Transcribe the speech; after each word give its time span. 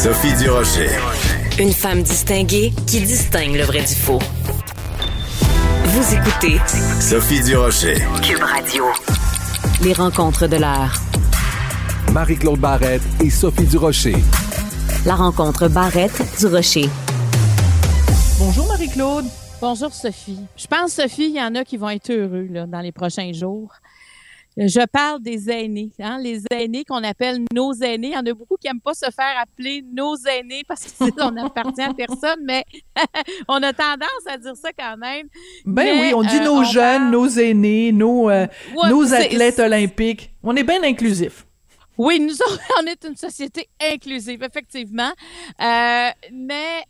Sophie 0.00 0.32
Durocher. 0.36 0.90
Une 1.58 1.72
femme 1.72 2.04
distinguée 2.04 2.72
qui 2.86 3.00
distingue 3.00 3.56
le 3.56 3.64
vrai 3.64 3.80
du 3.80 3.96
faux. 3.96 4.20
Vous 5.86 6.14
écoutez 6.14 6.60
Sophie 7.00 7.42
Durocher. 7.42 7.96
Cube 8.22 8.40
Radio. 8.40 8.84
Les 9.82 9.92
rencontres 9.92 10.46
de 10.46 10.54
l'heure. 10.54 10.94
Marie-Claude 12.12 12.60
Barrette 12.60 13.02
et 13.20 13.28
Sophie 13.28 13.66
Durocher. 13.66 14.14
La 15.04 15.16
rencontre 15.16 15.66
Barrette 15.66 16.22
du 16.38 16.46
Rocher. 16.46 16.88
Bonjour 18.38 18.68
Marie-Claude. 18.68 19.24
Bonjour 19.60 19.92
Sophie. 19.92 20.38
Je 20.56 20.68
pense, 20.68 20.92
Sophie, 20.92 21.30
il 21.30 21.36
y 21.36 21.42
en 21.42 21.56
a 21.56 21.64
qui 21.64 21.76
vont 21.76 21.90
être 21.90 22.12
heureux 22.12 22.46
là, 22.48 22.66
dans 22.66 22.82
les 22.82 22.92
prochains 22.92 23.32
jours. 23.32 23.72
Je 24.66 24.84
parle 24.86 25.22
des 25.22 25.48
aînés, 25.50 25.92
hein, 26.00 26.18
les 26.20 26.42
aînés 26.50 26.84
qu'on 26.84 27.04
appelle 27.04 27.38
nos 27.54 27.72
aînés. 27.74 28.08
Il 28.08 28.14
y 28.14 28.16
en 28.16 28.26
a 28.26 28.34
beaucoup 28.34 28.56
qui 28.60 28.66
n'aiment 28.66 28.80
pas 28.80 28.94
se 28.94 29.06
faire 29.10 29.34
appeler 29.40 29.84
nos 29.92 30.16
aînés 30.16 30.62
parce 30.66 30.84
qu'on 31.16 31.30
n'appartient 31.30 31.80
à 31.82 31.94
personne, 31.94 32.40
mais 32.44 32.64
on 33.48 33.62
a 33.62 33.72
tendance 33.72 34.26
à 34.26 34.36
dire 34.36 34.56
ça 34.56 34.70
quand 34.76 34.96
même. 34.96 35.28
Ben 35.64 35.84
Mais, 35.84 36.00
oui, 36.00 36.12
on 36.14 36.22
dit 36.22 36.36
euh, 36.40 36.44
nos 36.44 36.56
on 36.58 36.64
jeunes, 36.64 37.02
parle- 37.02 37.10
nos 37.12 37.28
aînés, 37.28 37.92
nos, 37.92 38.30
euh, 38.30 38.46
Ouais, 38.76 38.90
nos 38.90 39.14
athlètes 39.14 39.60
olympiques. 39.60 40.30
On 40.42 40.56
est 40.56 40.64
bien 40.64 40.82
inclusifs. 40.82 41.44
Oui, 41.98 42.20
nous 42.20 42.34
on 42.80 42.86
est 42.86 43.04
une 43.04 43.16
société 43.16 43.68
inclusive, 43.82 44.40
effectivement. 44.44 45.10
Euh, 45.60 46.10
mais 46.32 46.84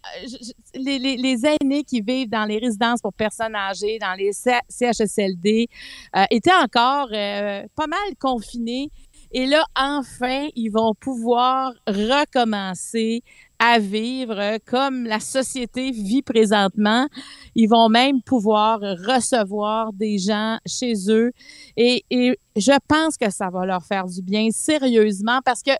les, 0.74 0.98
les, 0.98 1.46
aînés 1.46 1.82
qui 1.82 2.02
vivent 2.02 2.28
dans 2.28 2.44
les 2.44 2.58
résidences 2.58 3.00
pour 3.00 3.14
personnes 3.14 3.56
âgées, 3.56 3.98
dans 3.98 4.12
les 4.12 4.32
CHSLD, 4.32 5.68
euh, 6.14 6.24
étaient 6.30 6.52
encore 6.52 7.08
euh, 7.10 7.62
pas 7.74 7.86
mal 7.86 8.16
confinés. 8.20 8.90
Et 9.32 9.46
là, 9.46 9.64
enfin, 9.74 10.48
ils 10.54 10.70
vont 10.70 10.94
pouvoir 10.94 11.72
recommencer 11.86 13.22
à 13.58 13.78
vivre 13.78 14.58
comme 14.66 15.04
la 15.04 15.20
société 15.20 15.90
vit 15.90 16.22
présentement. 16.22 17.08
Ils 17.54 17.68
vont 17.68 17.88
même 17.88 18.22
pouvoir 18.22 18.80
recevoir 18.80 19.92
des 19.92 20.18
gens 20.18 20.58
chez 20.66 20.94
eux. 21.08 21.32
Et, 21.76 22.04
et 22.10 22.38
je 22.56 22.72
pense 22.86 23.16
que 23.16 23.30
ça 23.30 23.50
va 23.50 23.66
leur 23.66 23.84
faire 23.84 24.06
du 24.06 24.22
bien, 24.22 24.48
sérieusement, 24.52 25.40
parce 25.44 25.62
que 25.62 25.72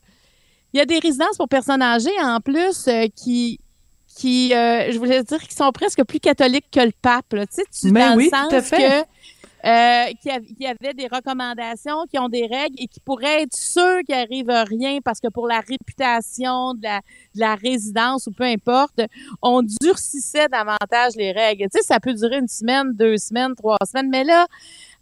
il 0.74 0.78
y 0.78 0.80
a 0.80 0.84
des 0.86 0.98
résidences 0.98 1.36
pour 1.36 1.48
personnes 1.48 1.80
âgées, 1.80 2.10
en 2.22 2.40
plus, 2.40 2.88
euh, 2.88 3.06
qui 3.14 3.58
qui, 4.16 4.52
euh, 4.52 4.90
je 4.90 4.98
voulais 4.98 5.22
dire, 5.22 5.38
qui 5.40 5.54
sont 5.54 5.70
presque 5.70 6.02
plus 6.02 6.18
catholiques 6.18 6.66
que 6.72 6.80
le 6.80 6.90
pape. 7.02 7.32
Là. 7.32 7.46
Tu 7.46 7.54
sais, 7.56 7.62
tu, 7.70 7.92
Ben 7.92 8.10
dans 8.10 8.16
oui, 8.16 8.24
le 8.24 8.30
tout 8.30 8.36
sens 8.36 8.52
à 8.52 8.62
fait. 8.62 8.76
que 8.76 9.08
euh, 9.64 10.06
qu'il 10.20 10.30
y 10.30 10.34
av- 10.34 10.44
qu'il 10.44 10.62
y 10.62 10.66
avait 10.66 10.94
des 10.94 11.08
recommandations, 11.08 12.04
qui 12.10 12.18
ont 12.18 12.28
des 12.28 12.46
règles 12.46 12.76
et 12.78 12.86
qui 12.86 13.00
pourraient 13.00 13.42
être 13.42 13.56
sûrs 13.56 14.00
qu'il 14.06 14.14
arrive 14.14 14.48
rien 14.48 15.00
parce 15.04 15.20
que 15.20 15.28
pour 15.28 15.46
la 15.48 15.60
réputation 15.60 16.74
de 16.74 16.82
la, 16.82 16.98
de 17.34 17.40
la 17.40 17.54
résidence 17.54 18.26
ou 18.26 18.32
peu 18.32 18.44
importe, 18.44 19.00
on 19.42 19.62
durcissait 19.62 20.48
davantage 20.48 21.14
les 21.16 21.32
règles. 21.32 21.64
Tu 21.72 21.78
sais, 21.78 21.84
ça 21.84 21.98
peut 22.00 22.14
durer 22.14 22.38
une 22.38 22.48
semaine, 22.48 22.92
deux 22.92 23.16
semaines, 23.16 23.54
trois 23.54 23.78
semaines, 23.84 24.08
mais 24.10 24.24
là, 24.24 24.46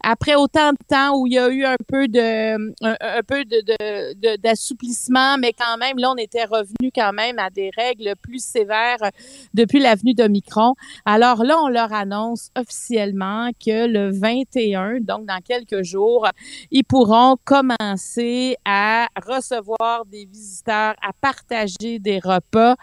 après 0.01 0.35
autant 0.35 0.71
de 0.71 0.77
temps 0.87 1.17
où 1.17 1.27
il 1.27 1.33
y 1.33 1.39
a 1.39 1.49
eu 1.49 1.65
un 1.65 1.75
peu 1.87 2.07
de 2.07 2.57
un, 2.83 3.23
peu 3.23 3.43
de, 3.45 4.35
d'assouplissement, 4.37 5.37
mais 5.37 5.53
quand 5.53 5.77
même, 5.77 5.97
là, 5.97 6.11
on 6.11 6.17
était 6.17 6.45
revenu 6.45 6.91
quand 6.93 7.13
même 7.13 7.39
à 7.39 7.49
des 7.49 7.71
règles 7.75 8.13
plus 8.21 8.43
sévères 8.43 9.11
depuis 9.53 9.79
l'avenue 9.79 10.13
d'Omicron. 10.13 10.73
Alors 11.05 11.43
là, 11.43 11.57
on 11.61 11.67
leur 11.67 11.93
annonce 11.93 12.49
officiellement 12.57 13.49
que 13.63 13.87
le 13.87 14.11
21, 14.11 14.99
donc 15.01 15.25
dans 15.25 15.39
quelques 15.41 15.83
jours, 15.83 16.27
ils 16.71 16.83
pourront 16.83 17.35
commencer 17.43 18.55
à 18.65 19.07
recevoir 19.25 20.05
des 20.05 20.25
visiteurs, 20.25 20.95
à 21.01 21.11
partager 21.19 21.99
des 21.99 22.19
repas. 22.19 22.75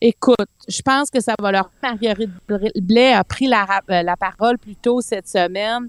Écoute, 0.00 0.36
je 0.68 0.82
pense 0.82 1.10
que 1.10 1.20
ça 1.20 1.34
va 1.40 1.52
leur... 1.52 1.70
Marguerite 1.82 2.30
Blais 2.76 3.12
a 3.12 3.24
pris 3.24 3.46
la, 3.46 3.82
euh, 3.90 4.02
la 4.02 4.16
parole 4.16 4.58
plus 4.58 4.76
tôt 4.76 5.00
cette 5.00 5.28
semaine. 5.28 5.88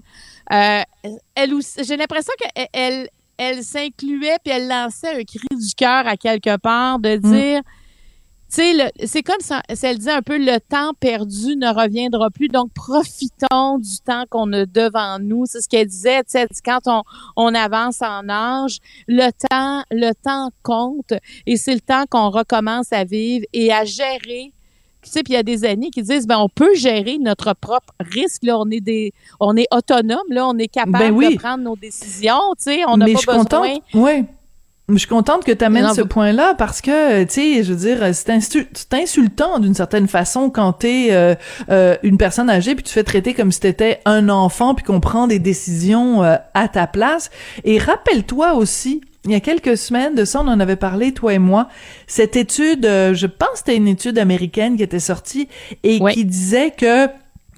Euh, 0.52 0.82
elle 1.34 1.54
aussi, 1.54 1.84
j'ai 1.84 1.96
l'impression 1.96 2.32
qu'elle 2.38 2.66
elle, 2.72 3.08
elle 3.36 3.62
s'incluait 3.62 4.36
puis 4.42 4.52
elle 4.52 4.68
lançait 4.68 5.20
un 5.20 5.24
cri 5.24 5.46
du 5.50 5.74
cœur 5.76 6.06
à 6.06 6.16
quelque 6.16 6.56
part 6.56 6.98
de 6.98 7.16
dire, 7.16 7.60
tu 8.50 8.54
sais, 8.56 8.72
le- 8.72 9.06
c'est 9.06 9.22
comme 9.22 9.40
ça, 9.40 9.60
si 9.74 9.84
elle 9.84 9.98
dit 9.98 10.08
un 10.08 10.22
peu 10.22 10.38
le 10.38 10.58
temps 10.58 10.92
perdu 10.98 11.54
ne 11.56 11.68
reviendra 11.68 12.30
plus, 12.30 12.48
donc 12.48 12.72
profitons 12.72 13.78
du 13.78 13.98
temps 14.04 14.24
qu'on 14.30 14.50
a 14.54 14.64
devant 14.64 15.18
nous. 15.18 15.44
C'est 15.44 15.60
ce 15.60 15.68
qu'elle 15.68 15.86
disait, 15.86 16.24
tu 16.24 16.30
sais, 16.30 16.46
quand 16.64 16.80
on, 16.86 17.02
on 17.36 17.54
avance 17.54 18.00
en 18.00 18.26
âge, 18.30 18.78
le 19.06 19.30
temps, 19.50 19.82
le 19.90 20.12
temps 20.14 20.50
compte 20.62 21.12
et 21.46 21.56
c'est 21.58 21.74
le 21.74 21.80
temps 21.80 22.04
qu'on 22.08 22.30
recommence 22.30 22.90
à 22.92 23.04
vivre 23.04 23.44
et 23.52 23.70
à 23.70 23.84
gérer. 23.84 24.52
Tu 25.08 25.18
sais, 25.18 25.22
puis 25.22 25.32
il 25.34 25.36
y 25.36 25.38
a 25.38 25.42
des 25.42 25.64
années 25.64 25.90
qui 25.90 26.02
disent, 26.02 26.26
ben 26.26 26.38
on 26.38 26.48
peut 26.48 26.74
gérer 26.74 27.18
notre 27.18 27.54
propre 27.54 27.92
risque. 28.00 28.42
Là, 28.44 28.58
on 28.58 28.70
est 28.70 28.80
des, 28.80 29.12
on 29.40 29.56
est 29.56 29.66
autonome. 29.72 30.18
Là, 30.30 30.46
on 30.46 30.56
est 30.58 30.68
capable 30.68 30.98
Ben 30.98 31.12
oui. 31.12 31.34
de 31.34 31.38
prendre 31.40 31.64
nos 31.64 31.76
décisions. 31.76 32.38
Tu 32.58 32.64
sais, 32.64 32.80
on 32.86 32.96
n'a 32.96 33.06
Mais 33.06 33.12
pas 33.14 33.18
je 33.18 33.22
suis 33.22 33.26
besoin. 33.26 33.44
contente. 33.44 33.82
Ouais. 33.94 34.24
Je 34.90 34.96
suis 34.96 35.06
contente 35.06 35.44
que 35.44 35.52
tu 35.52 35.62
amènes 35.62 35.92
ce 35.92 36.00
vous- 36.00 36.06
point-là 36.08 36.54
parce 36.54 36.80
que, 36.80 37.24
tu 37.24 37.30
sais, 37.30 37.62
je 37.62 37.74
veux 37.74 37.78
dire, 37.78 37.98
c'est 38.14 38.30
instu- 38.30 38.66
c'est 38.72 38.94
insultant 38.94 39.58
d'une 39.58 39.74
certaine 39.74 40.08
façon 40.08 40.48
quand 40.48 40.72
t'es 40.72 41.08
euh, 41.10 41.34
euh, 41.68 41.96
une 42.02 42.16
personne 42.16 42.48
âgée 42.48 42.74
puis 42.74 42.84
tu 42.84 42.92
fais 42.94 43.04
traiter 43.04 43.34
comme 43.34 43.52
si 43.52 43.60
t'étais 43.60 44.00
un 44.06 44.30
enfant 44.30 44.74
puis 44.74 44.86
qu'on 44.86 45.00
prend 45.00 45.26
des 45.26 45.38
décisions 45.40 46.24
euh, 46.24 46.36
à 46.54 46.68
ta 46.68 46.86
place. 46.86 47.28
Et 47.64 47.76
rappelle-toi 47.78 48.54
aussi, 48.54 49.02
il 49.24 49.32
y 49.32 49.34
a 49.34 49.40
quelques 49.40 49.76
semaines 49.76 50.14
de 50.14 50.24
ça, 50.24 50.40
on 50.40 50.48
en 50.48 50.60
avait 50.60 50.76
parlé, 50.76 51.12
toi 51.12 51.34
et 51.34 51.38
moi, 51.38 51.68
cette 52.06 52.36
étude, 52.36 52.86
euh, 52.86 53.14
je 53.14 53.26
pense 53.26 53.50
que 53.50 53.58
c'était 53.58 53.76
une 53.76 53.88
étude 53.88 54.18
américaine 54.18 54.76
qui 54.76 54.82
était 54.82 55.00
sortie 55.00 55.48
et 55.82 56.00
qui 56.00 56.24
disait 56.24 56.70
que 56.70 57.08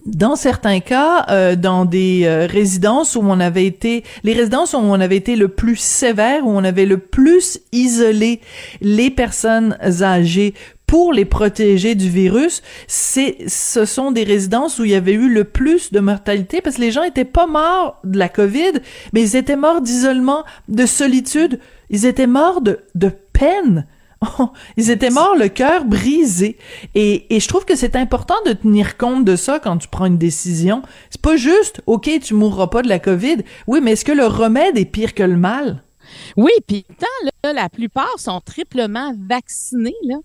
dans 0.07 0.35
certains 0.35 0.81
cas, 0.81 1.27
euh, 1.29 1.57
dans 1.57 1.85
des 1.85 2.23
euh, 2.25 2.47
résidences 2.47 3.17
où 3.17 3.21
on 3.23 3.39
avait 3.39 3.67
été, 3.67 4.03
les 4.25 4.33
résidences 4.33 4.73
où 4.73 4.79
on 4.79 4.99
avait 4.99 5.17
été 5.17 5.37
le 5.37 5.49
plus 5.49 5.77
sévère, 5.77 6.47
où 6.47 6.51
on 6.51 6.65
avait 6.65 6.87
le 6.87 6.99
plus 6.99 7.61
isolé 7.73 8.41
les 8.81 9.11
personnes 9.11 9.77
âgées 9.83 10.55
pour 10.91 11.13
les 11.13 11.25
protéger 11.25 11.95
du 11.95 12.11
virus, 12.11 12.63
c'est, 12.89 13.37
ce 13.47 13.85
sont 13.85 14.11
des 14.11 14.25
résidences 14.25 14.81
où 14.81 14.85
il 14.85 14.91
y 14.91 14.97
avait 14.97 15.13
eu 15.13 15.33
le 15.33 15.45
plus 15.45 15.93
de 15.93 16.01
mortalité 16.01 16.61
parce 16.61 16.77
que 16.77 16.81
les 16.81 16.91
gens 16.91 17.05
étaient 17.05 17.25
pas 17.25 17.47
morts 17.47 18.01
de 18.03 18.19
la 18.19 18.29
COVID, 18.29 18.73
mais 19.13 19.23
ils 19.23 19.37
étaient 19.37 19.55
morts 19.55 19.83
d'isolement, 19.83 20.45
de 20.67 20.87
solitude, 20.87 21.61
ils 21.91 22.07
étaient 22.07 22.27
morts 22.27 22.61
de, 22.61 22.81
de 22.97 23.13
peine. 23.33 23.87
Ils 24.77 24.91
étaient 24.91 25.09
morts 25.09 25.37
le 25.37 25.49
cœur 25.49 25.87
brisé. 25.87 26.59
Et, 26.95 27.35
et 27.35 27.41
je 27.41 27.49
trouve 27.49 27.65
que 27.65 27.77
c'est 27.77 27.97
important 27.97 28.35
de 28.45 28.53
tenir 28.53 28.99
compte 28.99 29.25
de 29.25 29.35
ça 29.35 29.61
quand 29.61 29.79
tu 29.79 29.89
prends 29.89 30.05
une 30.07 30.19
décision. 30.19 30.83
C'est 31.09 31.23
pas 31.23 31.37
juste, 31.37 31.81
OK, 31.87 32.11
tu 32.21 32.35
mourras 32.35 32.67
pas 32.67 32.83
de 32.83 32.89
la 32.89 32.99
COVID. 32.99 33.39
Oui, 33.67 33.81
mais 33.81 33.93
est-ce 33.93 34.05
que 34.05 34.13
le 34.13 34.27
remède 34.27 34.77
est 34.77 34.85
pire 34.85 35.15
que 35.15 35.23
le 35.23 35.37
mal? 35.37 35.85
Oui, 36.37 36.51
puis 36.67 36.85
pourtant, 36.87 37.07
là, 37.45 37.53
la 37.55 37.69
plupart 37.71 38.19
sont 38.19 38.41
triplement 38.41 39.15
vaccinés. 39.17 39.95
Là. 40.05 40.17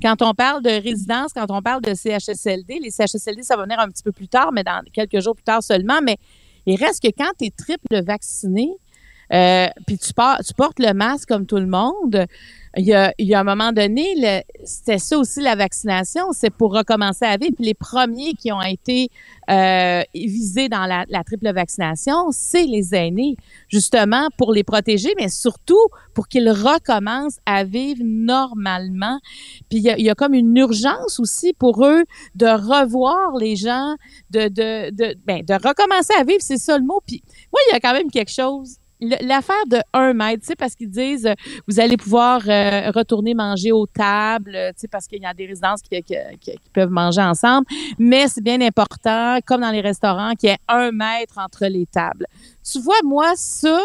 Quand 0.00 0.22
on 0.22 0.32
parle 0.32 0.62
de 0.62 0.70
résidence, 0.70 1.32
quand 1.32 1.50
on 1.50 1.60
parle 1.60 1.82
de 1.82 1.92
CHSLD, 1.92 2.78
les 2.80 2.90
CHSLD, 2.90 3.42
ça 3.42 3.56
va 3.56 3.64
venir 3.64 3.80
un 3.80 3.88
petit 3.88 4.04
peu 4.04 4.12
plus 4.12 4.28
tard, 4.28 4.52
mais 4.52 4.62
dans 4.62 4.80
quelques 4.92 5.20
jours 5.20 5.34
plus 5.34 5.42
tard 5.42 5.62
seulement. 5.62 6.00
Mais 6.02 6.16
il 6.66 6.76
reste 6.76 7.02
que 7.02 7.08
quand 7.08 7.32
tu 7.36 7.46
es 7.46 7.50
triple 7.50 8.04
vacciné, 8.04 8.70
euh, 9.32 9.66
puis 9.86 9.98
tu, 9.98 10.12
pars- 10.12 10.40
tu 10.44 10.54
portes 10.54 10.78
le 10.78 10.92
masque 10.92 11.28
comme 11.28 11.46
tout 11.46 11.56
le 11.56 11.66
monde, 11.66 12.26
il 12.76 12.84
y 12.84 12.92
a, 12.92 13.12
il 13.18 13.26
y 13.26 13.34
a 13.34 13.40
un 13.40 13.44
moment 13.44 13.72
donné, 13.72 14.44
c'était 14.64 14.98
ça 14.98 15.18
aussi 15.18 15.40
la 15.40 15.56
vaccination, 15.56 16.26
c'est 16.32 16.50
pour 16.50 16.72
recommencer 16.72 17.24
à 17.24 17.36
vivre. 17.36 17.54
Puis 17.56 17.64
les 17.64 17.74
premiers 17.74 18.34
qui 18.34 18.52
ont 18.52 18.60
été 18.62 19.08
euh, 19.50 20.02
visés 20.14 20.68
dans 20.68 20.84
la, 20.84 21.04
la 21.08 21.24
triple 21.24 21.50
vaccination, 21.52 22.30
c'est 22.30 22.64
les 22.66 22.94
aînés, 22.94 23.36
justement 23.68 24.28
pour 24.36 24.52
les 24.52 24.64
protéger, 24.64 25.12
mais 25.18 25.28
surtout 25.28 25.88
pour 26.14 26.28
qu'ils 26.28 26.50
recommencent 26.50 27.40
à 27.46 27.64
vivre 27.64 28.02
normalement. 28.04 29.18
Puis 29.70 29.78
il 29.78 29.82
y 29.82 29.90
a, 29.90 29.98
il 29.98 30.04
y 30.04 30.10
a 30.10 30.14
comme 30.14 30.34
une 30.34 30.56
urgence 30.56 31.18
aussi 31.18 31.54
pour 31.54 31.84
eux 31.84 32.04
de 32.34 32.46
revoir 32.46 33.36
les 33.38 33.56
gens, 33.56 33.96
de, 34.30 34.48
de, 34.48 34.90
de, 34.90 35.16
ben, 35.26 35.42
de 35.42 35.54
recommencer 35.54 36.12
à 36.20 36.22
vivre, 36.22 36.40
c'est 36.40 36.58
ça 36.58 36.76
le 36.78 36.84
mot. 36.84 37.00
Puis 37.04 37.22
moi, 37.50 37.60
il 37.68 37.72
y 37.72 37.76
a 37.76 37.80
quand 37.80 37.94
même 37.94 38.10
quelque 38.10 38.32
chose. 38.32 38.76
L'affaire 39.00 39.66
de 39.70 39.78
un 39.92 40.12
mètre, 40.12 40.40
tu 40.40 40.48
sais, 40.48 40.56
parce 40.56 40.74
qu'ils 40.74 40.90
disent, 40.90 41.26
euh, 41.26 41.34
vous 41.68 41.78
allez 41.78 41.96
pouvoir 41.96 42.42
euh, 42.48 42.90
retourner 42.90 43.32
manger 43.34 43.70
aux 43.70 43.86
tables, 43.86 44.54
euh, 44.56 44.70
tu 44.70 44.80
sais, 44.80 44.88
parce 44.88 45.06
qu'il 45.06 45.22
y 45.22 45.26
a 45.26 45.34
des 45.34 45.46
résidences 45.46 45.82
qui 45.82 46.02
peuvent 46.72 46.90
manger 46.90 47.22
ensemble. 47.22 47.66
Mais 47.98 48.26
c'est 48.28 48.42
bien 48.42 48.60
important, 48.60 49.38
comme 49.46 49.60
dans 49.60 49.70
les 49.70 49.80
restaurants, 49.80 50.32
qu'il 50.34 50.50
y 50.50 50.52
ait 50.52 50.58
un 50.68 50.90
mètre 50.90 51.38
entre 51.38 51.66
les 51.66 51.86
tables. 51.86 52.26
Tu 52.70 52.80
vois, 52.80 53.00
moi, 53.04 53.32
ça, 53.36 53.78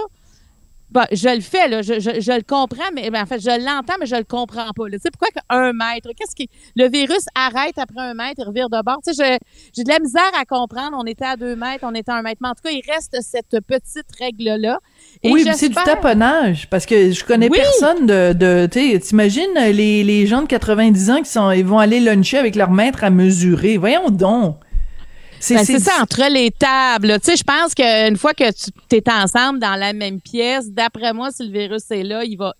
Bah, 0.94 1.08
je 1.12 1.28
le 1.28 1.42
fais, 1.42 1.68
là, 1.68 1.82
je, 1.82 2.00
je, 2.00 2.22
je 2.22 2.32
le 2.32 2.44
comprends, 2.44 2.92
mais 2.94 3.10
ben, 3.10 3.24
en 3.24 3.26
fait, 3.26 3.40
je 3.40 3.50
l'entends, 3.50 3.96
mais 4.00 4.06
je 4.06 4.16
le 4.16 4.24
comprends 4.24 4.72
pas. 4.76 4.84
Tu 4.92 5.00
sais, 5.00 5.10
pourquoi 5.10 5.30
un 5.50 5.74
mètre? 5.74 6.10
Qu'est-ce 6.16 6.36
qui. 6.36 6.50
Le 6.76 6.88
virus 6.88 7.26
arrête 7.34 7.80
après 7.80 8.02
un 8.02 8.14
mètre 8.14 8.42
et 8.42 8.44
revire 8.44 8.70
de 8.70 8.80
bord? 8.84 9.00
Tu 9.04 9.12
sais, 9.16 9.40
j'ai 9.76 9.84
de 9.84 9.90
la 9.90 9.98
misère 9.98 10.32
à 10.40 10.46
comprendre. 10.46 10.96
On 11.00 11.06
était 11.06 11.26
à 11.26 11.36
deux 11.36 11.56
mètres, 11.56 11.80
on 11.82 11.96
était 11.96 12.12
à 12.12 12.18
un 12.18 12.22
mètre. 12.22 12.38
Mais 12.42 12.50
en 12.50 12.54
tout 12.54 12.62
cas, 12.64 12.70
il 12.70 12.84
reste 12.88 13.18
cette 13.22 13.60
petite 13.66 14.06
règle-là. 14.20 14.80
Oui, 15.24 15.44
c'est 15.56 15.70
du 15.70 15.76
taponnage, 15.76 16.70
parce 16.70 16.86
que 16.86 17.12
je 17.12 17.24
connais 17.24 17.50
personne 17.50 18.06
de, 18.06 18.34
de 18.34 18.68
tu 18.72 19.00
t'imagines 19.00 19.54
les, 19.56 20.04
les 20.04 20.28
gens 20.28 20.44
de 20.44 20.48
90 20.48 21.10
ans 21.10 21.22
qui 21.24 21.30
sont, 21.30 21.50
ils 21.50 21.66
vont 21.66 21.80
aller 21.80 22.02
luncher 22.02 22.38
avec 22.38 22.56
leur 22.56 22.70
maître 22.70 23.04
à 23.04 23.10
mesurer. 23.10 23.78
Voyons 23.78 24.12
donc. 24.12 24.58
Ben, 25.50 25.66
c'est 25.66 25.80
ça, 25.80 26.02
entre 26.02 26.30
les 26.32 26.52
tables. 26.52 27.20
Tu 27.20 27.32
sais, 27.32 27.36
je 27.36 27.44
pense 27.44 27.74
qu'une 27.76 28.18
fois 28.18 28.34
que 28.34 28.50
tu 28.52 28.96
es 28.96 29.12
ensemble 29.12 29.60
dans 29.60 29.76
la 29.76 29.94
même 29.94 30.22
pièce, 30.22 30.70
d'après 30.72 31.14
moi, 31.14 31.32
si 31.32 31.46
le 31.46 31.52
virus 31.52 31.90
est 31.92 32.04
là, 32.04 32.24
il 32.24 32.38
va, 32.38 32.56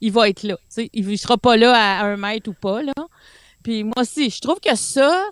il 0.00 0.12
va 0.12 0.28
être 0.28 0.42
là. 0.42 0.56
Tu 0.56 0.64
sais, 0.68 0.90
il 0.92 1.08
ne 1.08 1.16
sera 1.16 1.38
pas 1.38 1.56
là 1.56 1.72
à 1.72 2.04
un 2.04 2.16
mètre 2.16 2.50
ou 2.50 2.54
pas. 2.54 2.82
Là. 2.82 2.92
Puis 3.62 3.84
moi 3.84 3.94
aussi, 3.98 4.30
je 4.30 4.40
trouve 4.40 4.60
que 4.60 4.74
ça, 4.74 5.24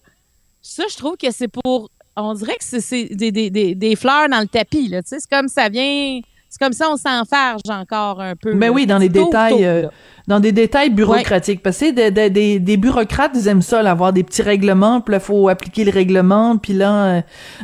ça, 0.61 0.85
je 0.91 0.97
trouve 0.97 1.17
que 1.17 1.31
c'est 1.31 1.49
pour. 1.49 1.91
On 2.15 2.35
dirait 2.35 2.57
que 2.57 2.65
c'est 2.65 3.05
des, 3.15 3.33
des, 3.33 3.51
des, 3.51 3.75
des, 3.75 3.97
fleurs 3.97 4.29
dans 4.29 4.41
le 4.41 4.47
tapis. 4.47 4.89
Là, 4.89 5.03
tu 5.03 5.11
sais, 5.11 5.21
c'est 5.21 5.31
comme 5.31 5.49
ça 5.49 5.69
vient 5.69 6.21
c'est 6.53 6.63
comme 6.63 6.75
ça, 6.75 6.91
on 6.91 6.99
s'enfarge 6.99 7.63
encore 7.71 8.21
un 8.21 8.37
peu. 8.37 8.53
Mais 8.53 8.69
ben 8.69 8.75
oui, 8.75 8.85
dans 8.85 8.99
les 8.99 9.09
détails, 9.09 9.65
euh, 9.65 9.87
dans 10.29 10.39
des 10.39 10.53
détails 10.53 10.91
bureaucratiques. 10.91 11.63
Parce 11.63 11.79
que 11.79 12.11
des, 12.11 12.29
des, 12.29 12.59
des, 12.59 12.77
bureaucrates, 12.77 13.31
ils 13.35 13.49
aiment 13.49 13.63
ça, 13.63 13.81
avoir 13.81 14.13
des 14.13 14.23
petits 14.23 14.43
règlements, 14.43 15.01
puis 15.01 15.13
là, 15.13 15.21
faut 15.21 15.49
appliquer 15.49 15.85
le 15.85 15.91
règlement, 15.91 16.59
puis 16.59 16.75
là, 16.75 16.93
euh, 16.93 17.21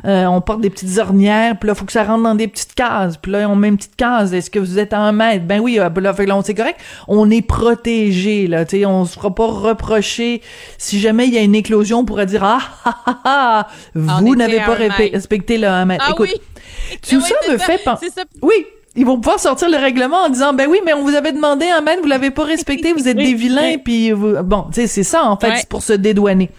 euh, 0.06 0.24
on 0.24 0.40
porte 0.40 0.62
des 0.62 0.70
petites 0.70 0.96
ornières, 0.96 1.58
puis 1.58 1.66
là, 1.66 1.74
faut 1.74 1.84
que 1.84 1.92
ça 1.92 2.02
rentre 2.02 2.22
dans 2.22 2.34
des 2.34 2.48
petites 2.48 2.74
cases, 2.74 3.18
puis 3.18 3.30
là, 3.30 3.46
on 3.50 3.56
met 3.56 3.68
une 3.68 3.76
petite 3.76 3.96
case. 3.96 4.32
Est-ce 4.32 4.50
que 4.50 4.58
vous 4.58 4.78
êtes 4.78 4.94
en 4.94 5.02
un 5.02 5.12
mètre? 5.12 5.44
Ben 5.44 5.60
oui, 5.60 5.74
là, 5.74 5.92
là 5.94 6.14
c'est 6.42 6.54
correct. 6.54 6.80
On 7.08 7.30
est 7.30 7.42
protégé, 7.42 8.46
là, 8.46 8.64
tu 8.64 8.78
sais, 8.78 8.86
on 8.86 9.04
se 9.04 9.12
fera 9.12 9.34
pas 9.34 9.48
reprocher. 9.48 10.40
Si 10.78 10.98
jamais 10.98 11.26
il 11.26 11.34
y 11.34 11.36
a 11.36 11.42
une 11.42 11.54
éclosion, 11.54 11.98
on 11.98 12.04
pourrait 12.06 12.24
dire, 12.24 12.42
ah, 12.42 12.60
ah, 12.86 12.94
ah, 13.06 13.68
ah 13.68 13.68
vous 13.94 14.34
n'avez 14.34 14.60
pas 14.60 14.76
respecté 14.76 15.58
le 15.58 15.68
1 15.68 15.84
mètre. 15.84 16.06
Ah, 16.08 16.12
Écoute, 16.12 16.30
oui. 16.32 16.96
tout 17.06 17.20
ça 17.20 17.34
me 17.52 17.58
fait 17.58 17.84
penser. 17.84 18.06
Oui, 18.40 18.64
ils 18.98 19.06
vont 19.06 19.16
pouvoir 19.16 19.38
sortir 19.38 19.70
le 19.70 19.76
règlement 19.76 20.24
en 20.24 20.28
disant 20.28 20.52
ben 20.52 20.68
oui 20.68 20.80
mais 20.84 20.92
on 20.92 21.02
vous 21.02 21.14
avait 21.14 21.32
demandé 21.32 21.66
un 21.66 21.80
mètre 21.80 22.02
vous 22.02 22.08
l'avez 22.08 22.30
pas 22.30 22.44
respecté 22.44 22.92
vous 22.92 23.08
êtes 23.08 23.16
des 23.28 23.34
vilains 23.34 23.78
puis 23.78 24.10
vous... 24.10 24.42
bon 24.42 24.66
tu 24.72 24.80
sais 24.80 24.86
c'est 24.88 25.04
ça 25.04 25.24
en 25.24 25.38
fait 25.38 25.66
pour 25.68 25.82
se 25.82 25.92
dédouaner. 25.92 26.50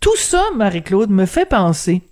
Tout 0.00 0.16
ça 0.16 0.42
Marie-Claude 0.56 1.10
me 1.10 1.26
fait 1.26 1.46
penser 1.46 2.02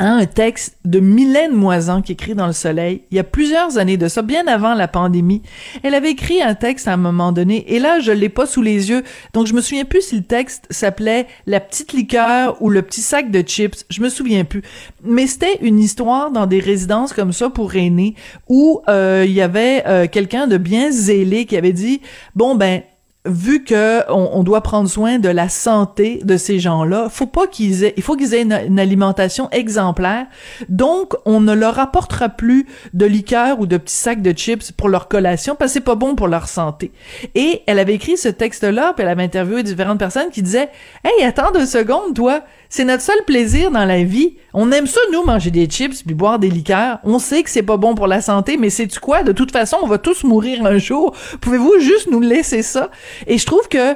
un 0.00 0.24
texte 0.24 0.78
de 0.86 0.98
Mylène 0.98 1.52
Moisan 1.52 2.00
qui 2.00 2.12
écrit 2.12 2.34
dans 2.34 2.46
Le 2.46 2.54
Soleil, 2.54 3.02
il 3.10 3.18
y 3.18 3.20
a 3.20 3.24
plusieurs 3.24 3.76
années 3.76 3.98
de 3.98 4.08
ça, 4.08 4.22
bien 4.22 4.46
avant 4.46 4.74
la 4.74 4.88
pandémie. 4.88 5.42
Elle 5.82 5.94
avait 5.94 6.10
écrit 6.10 6.42
un 6.42 6.54
texte 6.54 6.88
à 6.88 6.94
un 6.94 6.96
moment 6.96 7.32
donné, 7.32 7.74
et 7.74 7.78
là, 7.78 8.00
je 8.00 8.10
l'ai 8.10 8.30
pas 8.30 8.46
sous 8.46 8.62
les 8.62 8.88
yeux, 8.88 9.04
donc 9.34 9.46
je 9.46 9.52
me 9.52 9.60
souviens 9.60 9.84
plus 9.84 10.00
si 10.00 10.16
le 10.16 10.22
texte 10.22 10.66
s'appelait 10.70 11.26
La 11.46 11.60
petite 11.60 11.92
liqueur 11.92 12.60
ou 12.62 12.70
Le 12.70 12.80
petit 12.80 13.02
sac 13.02 13.30
de 13.30 13.42
chips, 13.42 13.84
je 13.90 14.00
me 14.00 14.08
souviens 14.08 14.44
plus. 14.44 14.62
Mais 15.04 15.26
c'était 15.26 15.58
une 15.60 15.78
histoire 15.78 16.30
dans 16.30 16.46
des 16.46 16.60
résidences 16.60 17.12
comme 17.12 17.34
ça 17.34 17.50
pour 17.50 17.76
aînés, 17.76 18.14
où 18.48 18.80
euh, 18.88 19.24
il 19.26 19.32
y 19.32 19.42
avait 19.42 19.84
euh, 19.86 20.06
quelqu'un 20.06 20.46
de 20.46 20.56
bien 20.56 20.90
zélé 20.90 21.44
qui 21.44 21.58
avait 21.58 21.74
dit, 21.74 22.00
bon 22.34 22.54
ben, 22.54 22.82
vu 23.26 23.64
que 23.64 24.10
on, 24.10 24.42
doit 24.42 24.62
prendre 24.62 24.88
soin 24.88 25.18
de 25.18 25.28
la 25.28 25.50
santé 25.50 26.20
de 26.24 26.38
ces 26.38 26.58
gens-là, 26.58 27.08
faut 27.10 27.26
pas 27.26 27.46
qu'ils 27.46 27.84
aient, 27.84 27.92
il 27.98 28.02
faut 28.02 28.16
qu'ils 28.16 28.32
aient 28.32 28.42
une, 28.42 28.78
alimentation 28.78 29.50
exemplaire. 29.50 30.26
Donc, 30.70 31.14
on 31.26 31.40
ne 31.40 31.52
leur 31.52 31.78
apportera 31.78 32.30
plus 32.30 32.66
de 32.94 33.04
liqueur 33.04 33.60
ou 33.60 33.66
de 33.66 33.76
petits 33.76 33.94
sacs 33.94 34.22
de 34.22 34.32
chips 34.32 34.72
pour 34.72 34.88
leur 34.88 35.08
collation 35.08 35.54
parce 35.54 35.72
que 35.72 35.74
c'est 35.74 35.80
pas 35.84 35.96
bon 35.96 36.14
pour 36.14 36.28
leur 36.28 36.48
santé. 36.48 36.92
Et 37.34 37.62
elle 37.66 37.78
avait 37.78 37.94
écrit 37.94 38.16
ce 38.16 38.28
texte-là, 38.28 38.94
puis 38.94 39.02
elle 39.02 39.10
avait 39.10 39.24
interviewé 39.24 39.62
différentes 39.62 39.98
personnes 39.98 40.30
qui 40.30 40.42
disaient, 40.42 40.70
hey, 41.04 41.24
attends 41.24 41.52
deux 41.52 41.66
secondes, 41.66 42.14
toi, 42.14 42.42
c'est 42.70 42.84
notre 42.84 43.02
seul 43.02 43.22
plaisir 43.26 43.72
dans 43.72 43.84
la 43.84 44.04
vie. 44.04 44.36
On 44.54 44.70
aime 44.70 44.86
ça, 44.86 45.00
nous, 45.12 45.24
manger 45.24 45.50
des 45.50 45.66
chips 45.66 46.04
puis 46.04 46.14
boire 46.14 46.38
des 46.38 46.48
liqueurs. 46.48 47.00
On 47.02 47.18
sait 47.18 47.42
que 47.42 47.50
c'est 47.50 47.64
pas 47.64 47.76
bon 47.76 47.96
pour 47.96 48.06
la 48.06 48.22
santé, 48.22 48.56
mais 48.56 48.70
c'est 48.70 48.86
tu 48.86 49.00
quoi? 49.00 49.24
De 49.24 49.32
toute 49.32 49.50
façon, 49.50 49.78
on 49.82 49.88
va 49.88 49.98
tous 49.98 50.22
mourir 50.22 50.64
un 50.64 50.78
jour. 50.78 51.14
Pouvez-vous 51.40 51.80
juste 51.80 52.08
nous 52.08 52.20
laisser 52.20 52.62
ça? 52.62 52.90
Et 53.26 53.38
je 53.38 53.44
trouve 53.44 53.68
que 53.68 53.94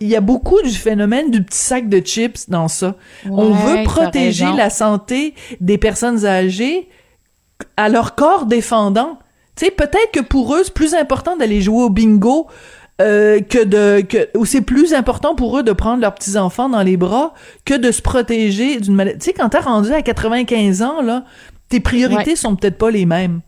il 0.00 0.08
y 0.08 0.16
a 0.16 0.20
beaucoup 0.20 0.60
du 0.60 0.70
phénomène 0.70 1.30
du 1.30 1.42
petit 1.42 1.56
sac 1.56 1.88
de 1.88 2.00
chips 2.00 2.50
dans 2.50 2.68
ça. 2.68 2.96
on 3.30 3.52
veut 3.52 3.84
protéger 3.84 4.52
la 4.54 4.68
santé 4.68 5.34
des 5.60 5.78
personnes 5.78 6.26
âgées 6.26 6.90
à 7.78 7.88
leur 7.88 8.14
corps 8.14 8.44
défendant. 8.44 9.18
Tu 9.56 9.64
sais, 9.64 9.70
peut-être 9.70 10.10
que 10.12 10.20
pour 10.20 10.54
eux, 10.54 10.64
c'est 10.64 10.74
plus 10.74 10.94
important 10.94 11.36
d'aller 11.36 11.62
jouer 11.62 11.84
au 11.84 11.90
bingo 11.90 12.46
euh, 13.00 13.40
que 13.40 13.62
de 13.62 14.00
que 14.00 14.36
ou 14.38 14.46
c'est 14.46 14.62
plus 14.62 14.94
important 14.94 15.34
pour 15.34 15.58
eux 15.58 15.62
de 15.62 15.72
prendre 15.72 16.00
leurs 16.00 16.14
petits 16.14 16.38
enfants 16.38 16.68
dans 16.68 16.82
les 16.82 16.96
bras 16.96 17.34
que 17.64 17.74
de 17.74 17.90
se 17.90 18.00
protéger 18.00 18.80
d'une 18.80 18.94
maladie. 18.94 19.18
Tu 19.18 19.24
sais 19.26 19.32
quand 19.34 19.50
t'es 19.50 19.58
rendu 19.58 19.92
à 19.92 20.00
95 20.00 20.82
ans 20.82 21.02
là, 21.02 21.24
tes 21.68 21.80
priorités 21.80 22.36
sont 22.36 22.56
peut-être 22.56 22.78
pas 22.78 22.90
les 22.90 23.04
mêmes. 23.04 23.42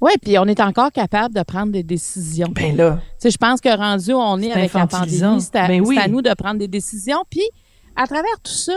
Oui, 0.00 0.12
puis 0.22 0.38
on 0.38 0.44
est 0.44 0.60
encore 0.60 0.92
capable 0.92 1.34
de 1.34 1.42
prendre 1.42 1.72
des 1.72 1.82
décisions. 1.82 2.48
Ben 2.50 2.76
là. 2.76 2.98
Tu 3.12 3.14
sais, 3.18 3.30
je 3.30 3.38
pense 3.38 3.60
que 3.60 3.74
rendu 3.74 4.12
où 4.12 4.18
on 4.18 4.40
est, 4.40 4.52
avec 4.52 4.72
la 4.74 4.86
pandémie, 4.86 5.40
c'est 5.40 5.56
à, 5.56 5.66
ben 5.66 5.98
à, 5.98 6.08
nous 6.08 6.20
de 6.22 6.32
prendre 6.34 6.58
des 6.58 6.68
décisions. 6.68 7.24
Puis, 7.30 7.48
à 7.96 8.06
travers 8.06 8.38
tout 8.42 8.52
ça, 8.52 8.74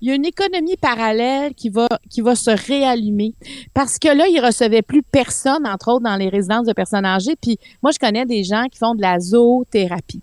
il 0.00 0.08
y 0.08 0.10
a 0.10 0.14
une 0.14 0.24
économie 0.24 0.76
parallèle 0.76 1.54
qui 1.54 1.68
va 1.68 1.86
qui 2.10 2.20
va 2.20 2.34
se 2.34 2.50
réallumer 2.50 3.34
parce 3.74 3.98
que 3.98 4.08
là 4.08 4.26
ils 4.28 4.40
recevaient 4.40 4.82
plus 4.82 5.02
personne 5.02 5.66
entre 5.66 5.92
autres 5.92 6.04
dans 6.04 6.16
les 6.16 6.28
résidences 6.28 6.66
de 6.66 6.72
personnes 6.72 7.04
âgées. 7.04 7.36
Puis 7.40 7.58
moi 7.82 7.92
je 7.92 7.98
connais 7.98 8.26
des 8.26 8.44
gens 8.44 8.66
qui 8.70 8.78
font 8.78 8.94
de 8.94 9.02
la 9.02 9.18
zoothérapie. 9.18 10.22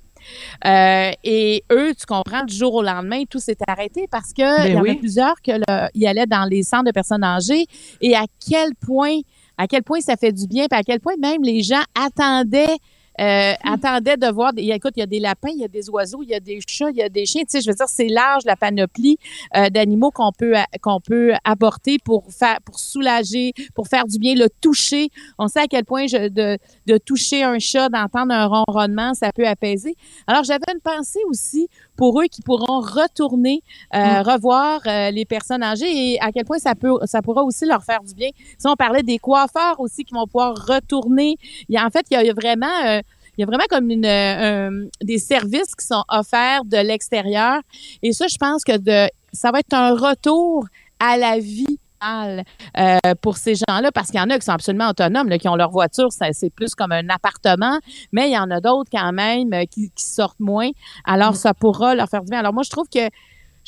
Euh, 0.66 1.12
et 1.24 1.64
eux, 1.72 1.94
tu 1.94 2.06
comprends, 2.08 2.44
du 2.44 2.56
jour 2.56 2.74
au 2.74 2.82
lendemain, 2.82 3.24
tout 3.30 3.40
s'est 3.40 3.58
arrêté 3.68 4.08
parce 4.10 4.34
que 4.34 4.42
ben 4.42 4.66
il 4.66 4.74
y 4.74 4.92
en 4.92 4.96
a 4.96 4.96
plusieurs 4.96 5.36
qui 5.42 5.52
allaient 5.52 6.26
dans 6.26 6.46
les 6.50 6.64
centres 6.64 6.86
de 6.86 6.92
personnes 6.92 7.24
âgées. 7.24 7.66
Et 8.02 8.16
à 8.16 8.26
quel 8.50 8.74
point, 8.76 9.20
à 9.58 9.68
quel 9.68 9.84
point 9.84 10.00
ça 10.02 10.16
fait 10.18 10.32
du 10.32 10.48
bien, 10.48 10.66
puis 10.70 10.80
à 10.80 10.84
quel 10.84 11.00
point 11.00 11.16
même 11.20 11.44
les 11.44 11.62
gens 11.62 11.84
attendaient 11.94 12.78
euh, 13.20 13.54
attendait 13.64 14.18
de 14.18 14.28
voir. 14.28 14.52
écoute, 14.58 14.94
il 14.96 15.00
y 15.00 15.04
a 15.04 15.08
des 15.08 15.20
lapins, 15.20 15.50
il 15.50 15.60
y 15.60 15.64
a 15.64 15.68
des 15.68 15.90
oiseaux, 15.90 16.22
il 16.24 16.30
y 16.30 16.34
a 16.34 16.40
des 16.40 16.60
chats, 16.68 16.90
il 16.90 16.98
y 16.98 17.02
a 17.02 17.10
des 17.10 17.26
chiens. 17.26 17.44
Tu 17.44 17.52
sais, 17.52 17.62
je 17.62 17.70
veux 17.70 17.76
dire, 17.76 17.88
c'est 17.88 18.08
large 18.08 18.44
la 18.46 18.56
panoplie 18.56 19.18
euh, 19.56 19.70
d'animaux 19.70 20.12
qu'on 20.12 20.32
peut 20.32 20.56
qu'on 20.82 21.00
peut 21.00 21.34
apporter 21.44 21.98
pour 22.04 22.26
faire, 22.32 22.60
pour 22.66 22.80
soulager, 22.80 23.54
pour 23.74 23.88
faire 23.88 24.06
du 24.06 24.20
bien, 24.20 24.36
le 24.36 24.50
toucher. 24.62 25.10
On 25.38 25.48
sait 25.48 25.62
à 25.62 25.68
quel 25.68 25.86
point 25.86 26.08
je, 26.08 26.30
de, 26.30 26.58
de 26.88 26.98
toucher 26.98 27.44
un 27.44 27.60
chat, 27.60 27.90
d'entendre 27.90 28.34
un 28.34 28.48
ronronnement, 28.48 29.14
ça 29.14 29.32
peut 29.32 29.48
apaiser. 29.48 29.96
Alors, 30.28 30.44
j'avais 30.44 30.66
une 30.74 30.82
pensée 30.82 31.22
aussi 31.30 31.70
pour 31.96 32.22
eux 32.22 32.26
qui 32.26 32.42
pourront 32.42 32.82
retourner 32.82 33.62
euh, 33.94 33.98
hmm. 33.98 34.30
revoir 34.30 34.82
euh, 34.86 35.12
les 35.12 35.26
personnes 35.26 35.64
âgées 35.64 36.14
et 36.14 36.20
à 36.22 36.32
quel 36.32 36.46
point 36.46 36.60
ça 36.60 36.76
peut 36.76 36.94
ça 37.06 37.22
pourra 37.22 37.44
aussi 37.44 37.66
leur 37.66 37.84
faire 37.84 38.02
du 38.04 38.14
bien. 38.14 38.30
Si 38.58 38.68
on 38.68 38.76
parlait 38.76 39.04
des 39.04 39.18
coiffeurs 39.18 39.80
aussi 39.80 40.04
qui 40.04 40.14
vont 40.14 40.26
pouvoir 40.26 40.56
retourner, 40.56 41.38
il 41.70 41.76
y 41.76 41.78
a 41.78 41.86
en 41.86 41.90
fait 41.90 42.06
il 42.12 42.22
y 42.22 42.30
a, 42.30 42.34
vraiment 42.34 42.68
euh, 42.86 43.00
il 43.38 43.42
y 43.42 43.44
a 43.44 43.46
vraiment 43.46 43.66
comme 43.70 43.90
une, 43.90 44.90
des 45.02 45.18
services 45.18 45.76
qui 45.76 45.86
sont 45.86 46.04
offerts 46.10 46.66
de 46.66 46.78
l'extérieur. 46.78 47.62
Et 48.02 48.12
ça, 48.12 48.28
je 48.28 48.38
pense 48.38 48.64
que 48.64 48.78
de, 48.78 49.10
ça 49.34 49.52
va 49.52 49.60
être 49.60 49.74
un 49.74 49.94
retour 49.94 50.66
à 51.00 51.18
la 51.18 51.40
vie 51.40 51.80
euh, 52.04 53.00
pour 53.22 53.38
ces 53.38 53.56
gens-là, 53.56 53.92
parce 53.92 54.12
qu'il 54.12 54.20
y 54.20 54.24
en 54.24 54.30
a 54.30 54.38
qui 54.38 54.46
sont 54.46 54.52
absolument 54.52 54.90
autonomes, 54.90 55.30
là, 55.30 55.40
qui 55.40 55.48
ont 55.48 55.56
leur 55.56 55.72
voiture, 55.72 56.10
c'est 56.12 56.50
plus 56.52 56.76
comme 56.76 56.92
un 56.92 57.10
appartement, 57.10 57.80
mais 58.12 58.30
il 58.30 58.34
y 58.34 58.38
en 58.38 58.52
a 58.52 58.60
d'autres 58.60 58.90
quand 58.92 59.12
même 59.12 59.54
euh, 59.54 59.64
qui, 59.66 59.92
sortent 59.96 60.40
moins. 60.40 60.70
Alors, 61.06 61.32
mm. 61.32 61.36
ça 61.36 61.54
pourra 61.54 61.96
leur 61.96 62.08
faire 62.10 62.22
du 62.22 62.30
bien. 62.30 62.40
Alors, 62.40 62.54
moi, 62.54 62.64
je 62.64 62.70
trouve 62.70 62.88
que, 62.94 63.10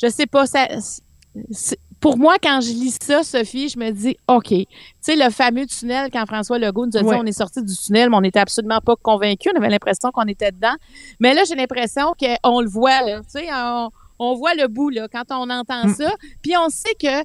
je 0.00 0.08
sais 0.08 0.26
pas, 0.26 0.46
ça, 0.46 0.68
pour 2.00 2.16
moi, 2.16 2.36
quand 2.42 2.60
je 2.60 2.70
lis 2.70 2.96
ça, 3.00 3.22
Sophie, 3.22 3.68
je 3.68 3.78
me 3.78 3.90
dis, 3.90 4.16
OK. 4.28 4.48
Tu 4.48 4.66
sais, 5.00 5.16
le 5.16 5.30
fameux 5.30 5.66
tunnel, 5.66 6.10
quand 6.12 6.24
François 6.26 6.58
Legault 6.58 6.86
nous 6.86 6.96
a 6.96 7.02
dit 7.02 7.08
on 7.08 7.26
est 7.26 7.32
sorti 7.32 7.62
du 7.62 7.76
tunnel, 7.76 8.10
mais 8.10 8.16
on 8.16 8.20
n'était 8.20 8.38
absolument 8.38 8.80
pas 8.80 8.94
convaincus. 8.96 9.52
On 9.54 9.58
avait 9.58 9.68
l'impression 9.68 10.10
qu'on 10.12 10.26
était 10.26 10.52
dedans. 10.52 10.74
Mais 11.18 11.34
là, 11.34 11.42
j'ai 11.48 11.56
l'impression 11.56 12.12
qu'on 12.18 12.60
le 12.60 12.68
voit, 12.68 13.02
là. 13.02 13.20
Tu 13.20 13.40
sais, 13.40 13.48
on, 14.20 14.34
voit 14.34 14.54
le 14.54 14.68
bout, 14.68 14.90
là, 14.90 15.08
quand 15.08 15.24
on 15.30 15.50
entend 15.50 15.86
mm. 15.86 15.94
ça. 15.94 16.14
Puis 16.42 16.52
on 16.56 16.68
sait 16.68 16.94
que 16.94 17.24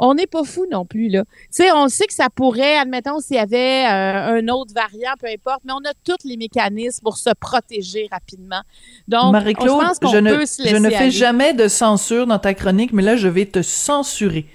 on 0.00 0.14
n'est 0.14 0.26
pas 0.26 0.44
fou 0.44 0.66
non 0.70 0.86
plus 0.86 1.08
là. 1.08 1.24
Tu 1.24 1.62
sais, 1.62 1.72
on 1.72 1.88
sait 1.88 2.06
que 2.06 2.14
ça 2.14 2.28
pourrait, 2.34 2.76
admettons 2.78 3.20
s'il 3.20 3.36
y 3.36 3.38
avait 3.38 3.84
euh, 3.84 4.38
un 4.38 4.48
autre 4.48 4.72
variant, 4.74 5.12
peu 5.20 5.28
importe, 5.28 5.60
mais 5.64 5.74
on 5.74 5.88
a 5.88 5.92
tous 6.04 6.26
les 6.26 6.38
mécanismes 6.38 7.02
pour 7.02 7.18
se 7.18 7.30
protéger 7.38 8.08
rapidement. 8.10 8.62
Donc, 9.06 9.32
Marie-Claude, 9.32 9.84
je, 10.02 10.16
ne, 10.16 10.30
je 10.30 10.76
ne 10.76 10.88
fais 10.88 11.10
jamais 11.10 11.52
de 11.52 11.68
censure 11.68 12.26
dans 12.26 12.38
ta 12.38 12.54
chronique, 12.54 12.94
mais 12.94 13.02
là, 13.02 13.16
je 13.16 13.28
vais 13.28 13.44
te 13.44 13.60
censurer. 13.60 14.46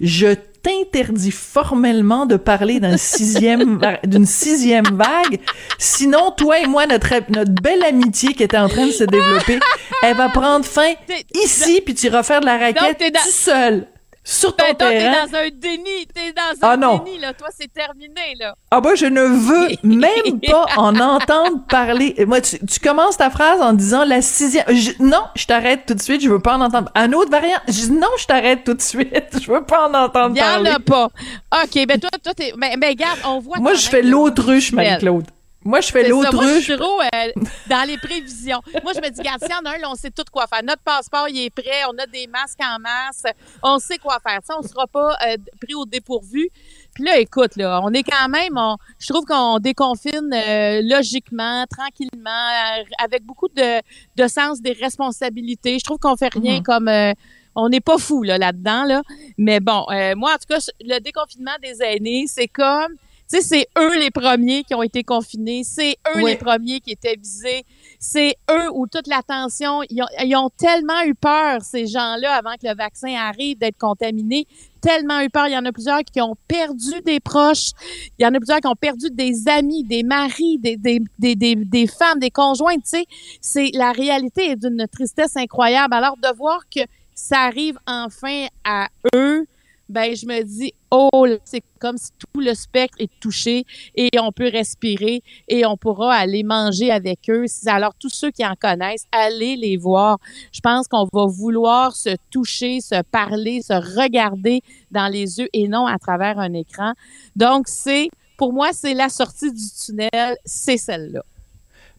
Je 0.00 0.34
t'interdis 0.62 1.30
formellement 1.30 2.26
de 2.26 2.36
parler 2.36 2.80
d'un 2.80 2.96
sixième 2.96 3.80
d'une 4.04 4.26
sixième 4.26 4.84
vague. 4.92 5.38
Sinon, 5.78 6.32
toi 6.36 6.58
et 6.58 6.66
moi, 6.66 6.86
notre 6.86 7.14
notre 7.30 7.54
belle 7.62 7.84
amitié 7.84 8.34
qui 8.34 8.42
était 8.42 8.58
en 8.58 8.68
train 8.68 8.86
de 8.86 8.92
se 8.92 9.04
développer, 9.04 9.60
elle 10.02 10.16
va 10.16 10.28
prendre 10.30 10.64
fin 10.64 10.92
ici, 11.34 11.80
puis 11.80 11.94
tu 11.94 12.06
iras 12.06 12.24
faire 12.24 12.40
de 12.40 12.46
la 12.46 12.58
raquette 12.58 12.98
tout 12.98 13.30
seul. 13.30 13.86
Sur 14.32 14.54
ton 14.54 14.64
Ben, 14.64 14.76
toi, 14.76 14.88
t'es 14.90 14.98
terrain. 14.98 15.26
dans 15.26 15.36
un 15.38 15.48
déni. 15.52 16.06
T'es 16.14 16.32
dans 16.32 16.42
Ah, 16.62 16.72
un 16.72 16.76
non. 16.76 16.98
déni, 16.98 17.18
là. 17.18 17.32
Toi, 17.34 17.48
c'est 17.58 17.72
terminé, 17.72 18.34
là. 18.38 18.54
Ah 18.70 18.80
bah 18.80 18.94
je 18.94 19.06
ne 19.06 19.22
veux 19.22 19.68
même 19.82 20.40
pas 20.48 20.66
en 20.76 20.94
entendre 20.98 21.64
parler. 21.68 22.14
Moi, 22.26 22.40
tu, 22.40 22.58
tu 22.64 22.78
commences 22.80 23.16
ta 23.16 23.30
phrase 23.30 23.60
en 23.60 23.72
disant 23.72 24.04
la 24.04 24.22
sixième. 24.22 24.64
Je- 24.68 24.92
non, 25.02 25.22
je 25.34 25.46
t'arrête 25.46 25.84
tout 25.86 25.94
de 25.94 26.00
suite. 26.02 26.22
Je 26.22 26.28
veux 26.30 26.38
pas 26.38 26.56
en 26.56 26.60
entendre. 26.60 26.90
Un 26.94 27.12
autre 27.12 27.30
variant. 27.30 27.58
Je 27.68 27.88
non, 27.90 28.06
je 28.18 28.26
t'arrête 28.26 28.64
tout 28.64 28.74
de 28.74 28.82
suite. 28.82 29.38
Je 29.42 29.50
veux 29.50 29.64
pas 29.64 29.88
en 29.88 29.94
entendre 29.94 30.34
Il 30.36 30.38
y 30.38 30.42
en 30.42 30.46
parler. 30.46 30.70
a 30.70 30.78
pas. 30.78 31.06
OK, 31.06 31.86
ben 31.86 31.98
toi, 31.98 32.10
toi, 32.22 32.34
t'es. 32.34 32.52
Ben, 32.56 32.78
ben, 32.78 32.90
regarde, 32.90 33.18
on 33.26 33.40
voit. 33.40 33.58
Moi, 33.58 33.74
je 33.74 33.88
fais 33.88 34.02
l'autruche, 34.02 34.72
Marie-Claude. 34.72 35.26
Moi, 35.62 35.80
je 35.82 35.88
fais. 35.90 36.08
Moi, 36.08 36.24
je 36.24 36.30
l'autruche. 36.32 36.64
suis 36.64 36.76
trop 36.76 37.00
euh, 37.02 37.32
dans 37.68 37.86
les 37.86 37.98
prévisions. 37.98 38.60
Moi, 38.82 38.92
je 38.94 39.00
me 39.00 39.10
dis, 39.10 39.18
regarde, 39.20 39.40
s'il 39.42 39.50
y 39.50 39.54
en 39.54 39.64
a 39.70 39.74
un, 39.74 39.78
là, 39.78 39.88
on 39.90 39.94
sait 39.94 40.10
tout 40.10 40.24
quoi 40.32 40.46
faire. 40.46 40.62
Notre 40.62 40.82
passeport, 40.82 41.28
il 41.28 41.38
est 41.44 41.50
prêt. 41.50 41.82
On 41.92 41.98
a 41.98 42.06
des 42.06 42.26
masques 42.26 42.60
en 42.62 42.78
masse. 42.78 43.24
On 43.62 43.78
sait 43.78 43.98
quoi 43.98 44.18
faire. 44.26 44.40
Ça, 44.42 44.54
on 44.58 44.62
sera 44.62 44.86
pas 44.86 45.16
euh, 45.26 45.36
pris 45.60 45.74
au 45.74 45.84
dépourvu. 45.84 46.48
Puis 46.94 47.04
là, 47.04 47.18
écoute, 47.18 47.56
là, 47.56 47.80
on 47.84 47.92
est 47.92 48.02
quand 48.02 48.28
même, 48.30 48.54
on- 48.56 48.76
je 48.98 49.12
trouve 49.12 49.24
qu'on 49.26 49.58
déconfine 49.58 50.30
euh, 50.32 50.80
logiquement, 50.82 51.64
tranquillement, 51.70 52.30
euh, 52.78 52.82
avec 53.04 53.22
beaucoup 53.24 53.48
de, 53.48 53.80
de 54.16 54.28
sens 54.28 54.60
des 54.62 54.72
responsabilités. 54.72 55.78
Je 55.78 55.84
trouve 55.84 55.98
qu'on 55.98 56.16
fait 56.16 56.32
rien 56.32 56.56
Mhm. 56.58 56.62
comme... 56.62 56.88
euh, 56.88 57.12
on 57.56 57.68
n'est 57.68 57.80
pas 57.80 57.98
fou 57.98 58.22
là, 58.22 58.38
là-dedans, 58.38 58.84
là. 58.84 59.02
Mais 59.36 59.58
bon, 59.60 59.84
euh, 59.90 60.14
moi, 60.16 60.30
en 60.32 60.36
tout 60.36 60.46
cas, 60.48 60.58
le 60.80 60.98
déconfinement 61.00 61.50
des 61.62 61.82
aînés, 61.82 62.24
c'est 62.28 62.46
comme... 62.48 62.94
Tu 63.32 63.40
sais, 63.40 63.42
c'est 63.42 63.68
eux 63.78 63.96
les 63.98 64.10
premiers 64.10 64.64
qui 64.64 64.74
ont 64.74 64.82
été 64.82 65.04
confinés. 65.04 65.62
C'est 65.62 65.96
eux 66.16 66.22
Oui. 66.22 66.30
les 66.32 66.36
premiers 66.36 66.80
qui 66.80 66.90
étaient 66.92 67.14
visés. 67.16 67.64
C'est 68.00 68.34
eux 68.50 68.68
où 68.72 68.86
toute 68.88 69.06
l'attention, 69.06 69.82
ils 69.88 70.02
ont, 70.02 70.06
ils 70.24 70.34
ont 70.36 70.50
tellement 70.56 71.02
eu 71.04 71.14
peur, 71.14 71.62
ces 71.62 71.86
gens-là, 71.86 72.34
avant 72.34 72.54
que 72.54 72.66
le 72.66 72.74
vaccin 72.74 73.14
arrive, 73.14 73.58
d'être 73.58 73.78
contaminés. 73.78 74.46
Tellement 74.80 75.20
eu 75.20 75.30
peur. 75.30 75.46
Il 75.46 75.52
y 75.52 75.56
en 75.58 75.64
a 75.64 75.70
plusieurs 75.70 76.00
qui 76.02 76.20
ont 76.20 76.34
perdu 76.48 77.00
des 77.04 77.20
proches. 77.20 77.70
Il 78.18 78.24
y 78.24 78.26
en 78.26 78.34
a 78.34 78.38
plusieurs 78.38 78.60
qui 78.60 78.66
ont 78.66 78.74
perdu 78.74 79.10
des 79.12 79.46
amis, 79.46 79.84
des 79.84 80.02
maris, 80.02 80.58
des, 80.58 80.76
des, 80.76 81.00
des, 81.18 81.36
des, 81.36 81.54
des 81.54 81.86
femmes, 81.86 82.18
des 82.18 82.30
conjoints. 82.30 82.76
Tu 82.76 82.80
sais, 82.84 83.04
c'est 83.40 83.70
la 83.74 83.92
réalité 83.92 84.50
est 84.50 84.56
d'une 84.56 84.86
tristesse 84.88 85.36
incroyable. 85.36 85.94
Alors, 85.94 86.16
de 86.16 86.34
voir 86.36 86.62
que 86.74 86.80
ça 87.14 87.40
arrive 87.42 87.78
enfin 87.86 88.46
à 88.64 88.88
eux, 89.14 89.46
ben 89.90 90.14
je 90.14 90.24
me 90.24 90.42
dis 90.42 90.72
oh 90.90 91.26
c'est 91.44 91.62
comme 91.78 91.98
si 91.98 92.10
tout 92.18 92.40
le 92.40 92.54
spectre 92.54 92.96
est 93.00 93.10
touché 93.20 93.64
et 93.94 94.08
on 94.20 94.32
peut 94.32 94.48
respirer 94.48 95.22
et 95.48 95.66
on 95.66 95.76
pourra 95.76 96.14
aller 96.14 96.42
manger 96.42 96.90
avec 96.90 97.28
eux. 97.28 97.44
Alors 97.66 97.94
tous 97.98 98.08
ceux 98.08 98.30
qui 98.30 98.46
en 98.46 98.54
connaissent, 98.54 99.06
allez 99.12 99.56
les 99.56 99.76
voir. 99.76 100.18
Je 100.52 100.60
pense 100.60 100.86
qu'on 100.88 101.06
va 101.12 101.26
vouloir 101.26 101.94
se 101.96 102.16
toucher, 102.30 102.80
se 102.80 103.02
parler, 103.02 103.62
se 103.62 103.72
regarder 103.72 104.62
dans 104.90 105.08
les 105.08 105.38
yeux 105.40 105.48
et 105.52 105.68
non 105.68 105.86
à 105.86 105.98
travers 105.98 106.38
un 106.38 106.52
écran. 106.52 106.92
Donc 107.36 107.66
c'est 107.68 108.08
pour 108.36 108.52
moi 108.52 108.70
c'est 108.72 108.94
la 108.94 109.08
sortie 109.08 109.52
du 109.52 109.64
tunnel, 109.84 110.36
c'est 110.44 110.76
celle-là. 110.78 111.22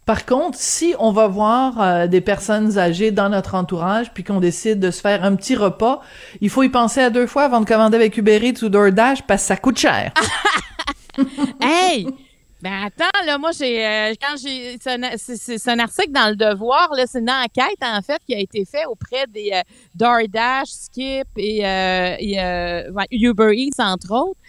Par 0.05 0.25
contre, 0.25 0.57
si 0.57 0.95
on 0.99 1.11
va 1.11 1.27
voir 1.27 1.79
euh, 1.79 2.07
des 2.07 2.21
personnes 2.21 2.77
âgées 2.79 3.11
dans 3.11 3.29
notre 3.29 3.53
entourage, 3.53 4.11
puis 4.13 4.23
qu'on 4.23 4.39
décide 4.39 4.79
de 4.79 4.89
se 4.89 4.99
faire 4.99 5.23
un 5.23 5.35
petit 5.35 5.55
repas, 5.55 6.01
il 6.41 6.49
faut 6.49 6.63
y 6.63 6.69
penser 6.69 7.01
à 7.01 7.11
deux 7.11 7.27
fois 7.27 7.43
avant 7.43 7.61
de 7.61 7.65
commander 7.65 7.97
avec 7.97 8.17
Uber 8.17 8.39
Eats 8.43 8.63
ou 8.63 8.69
DoorDash 8.69 9.21
parce 9.23 9.43
que 9.43 9.47
ça 9.47 9.57
coûte 9.57 9.77
cher. 9.77 10.13
Hey! 11.61 12.07
Ben 12.61 12.85
attends, 12.85 13.25
là, 13.25 13.37
moi, 13.37 13.51
j'ai 13.51 13.85
euh, 13.85 14.13
quand 14.21 14.37
j'ai 14.41 14.77
c'est 14.79 15.67
un, 15.69 15.79
article 15.79 16.11
dans 16.11 16.29
le 16.29 16.35
Devoir, 16.35 16.89
là, 16.95 17.03
c'est 17.05 17.19
une 17.19 17.29
enquête 17.29 17.77
en 17.81 18.01
fait 18.01 18.21
qui 18.25 18.33
a 18.33 18.39
été 18.39 18.63
faite 18.65 18.85
auprès 18.87 19.27
des 19.27 19.51
euh, 19.53 19.61
DoorDash, 19.93 20.69
Skip 20.69 21.27
et, 21.35 21.63
et, 21.63 23.17
Uber 23.19 23.51
Eats 23.53 23.83
entre 23.83 24.13
autres. 24.13 24.39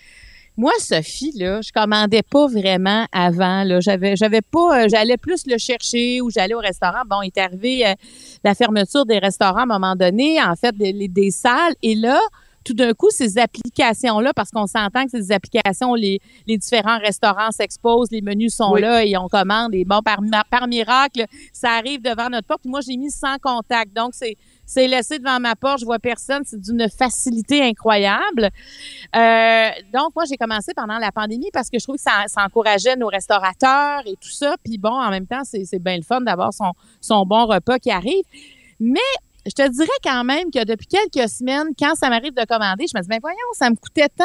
Moi, 0.57 0.73
Sophie, 0.79 1.33
là, 1.35 1.63
je 1.63 1.73
commandais 1.73 2.23
pas 2.23 2.47
vraiment 2.47 3.07
avant. 3.11 3.65
Là, 3.65 3.81
j'avais, 3.81 4.17
j'avais 4.17 4.43
pas, 4.43 4.85
euh, 4.85 4.89
j'allais 4.91 5.17
plus 5.17 5.47
le 5.47 5.57
chercher 5.57 6.21
ou 6.21 6.31
j'allais 6.31 6.55
au 6.55 6.59
restaurant. 6.59 7.03
Bon, 7.09 7.23
il 7.23 7.29
est 7.29 7.39
arrivé 7.39 7.87
euh, 7.87 7.95
la 8.45 8.55
fermeture 8.55 9.07
des 9.07 9.19
restaurants 9.19 9.61
à 9.61 9.63
un 9.63 9.67
moment 9.67 9.97
donné, 9.97 10.43
en 10.43 10.55
fait, 10.55 10.77
des, 10.77 11.09
des 11.09 11.31
salles. 11.31 11.75
Et 11.83 11.95
là, 11.95 12.21
tout 12.65 12.75
d'un 12.75 12.93
coup, 12.93 13.09
ces 13.11 13.39
applications-là, 13.39 14.33
parce 14.35 14.51
qu'on 14.51 14.67
s'entend 14.67 15.05
que 15.05 15.11
ces 15.11 15.33
applications, 15.33 15.95
les, 15.95 16.21
les 16.47 16.57
différents 16.59 16.99
restaurants 16.99 17.51
s'exposent, 17.51 18.11
les 18.11 18.23
menus 18.23 18.55
sont 18.55 18.73
Oui. 18.73 18.81
là 18.81 19.05
et 19.05 19.17
on 19.17 19.29
commande. 19.29 19.75
Et 19.75 19.85
bon, 19.85 20.01
par, 20.03 20.19
par 20.51 20.69
miracle, 20.69 21.27
ça 21.53 21.71
arrive 21.73 22.03
devant 22.03 22.29
notre 22.31 22.47
porte. 22.47 22.65
Moi, 22.65 22.81
j'ai 22.81 22.97
mis 22.97 23.11
sans 23.11 23.39
contact. 23.39 23.95
Donc, 23.95 24.11
c'est 24.15 24.37
c'est 24.65 24.87
laissé 24.87 25.19
devant 25.19 25.39
ma 25.39 25.55
porte, 25.55 25.81
je 25.81 25.85
vois 25.85 25.99
personne, 25.99 26.45
c'est 26.47 26.59
d'une 26.59 26.89
facilité 26.89 27.61
incroyable. 27.63 28.49
Euh, 29.15 29.69
donc, 29.93 30.15
moi, 30.15 30.25
j'ai 30.27 30.37
commencé 30.37 30.73
pendant 30.75 30.99
la 30.99 31.13
pandémie 31.13 31.51
parce 31.53 31.69
que 31.69 31.79
je 31.79 31.85
trouve 31.85 31.97
que 31.97 32.03
ça, 32.03 32.25
ça 32.27 32.43
encourageait 32.45 32.97
nos 32.97 33.09
restaurateurs 33.09 34.01
et 34.07 34.15
tout 34.15 34.31
ça. 34.31 34.55
Puis 34.65 34.79
bon, 34.79 34.91
en 34.93 35.11
même 35.11 35.27
temps, 35.27 35.43
c'est 35.45 35.65
c'est 35.65 35.79
bien 35.79 35.97
le 35.97 36.03
fun 36.03 36.21
d'avoir 36.23 36.55
son, 36.55 36.73
son 37.01 37.27
bon 37.27 37.45
repas 37.47 37.79
qui 37.79 37.91
arrive. 37.91 38.25
Mais 38.81 39.01
je 39.47 39.53
te 39.53 39.69
dirais 39.69 39.89
quand 40.05 40.25
même 40.25 40.51
que 40.51 40.65
depuis 40.65 40.87
quelques 40.87 41.29
semaines, 41.29 41.69
quand 41.79 41.95
ça 41.95 42.09
m'arrive 42.09 42.35
de 42.35 42.45
commander, 42.45 42.87
je 42.87 42.97
me 42.97 43.03
dis, 43.03 43.09
ben 43.09 43.19
voyons, 43.21 43.37
ça 43.55 43.71
me 43.71 43.77
coûtait 43.77 44.09
tant. 44.09 44.25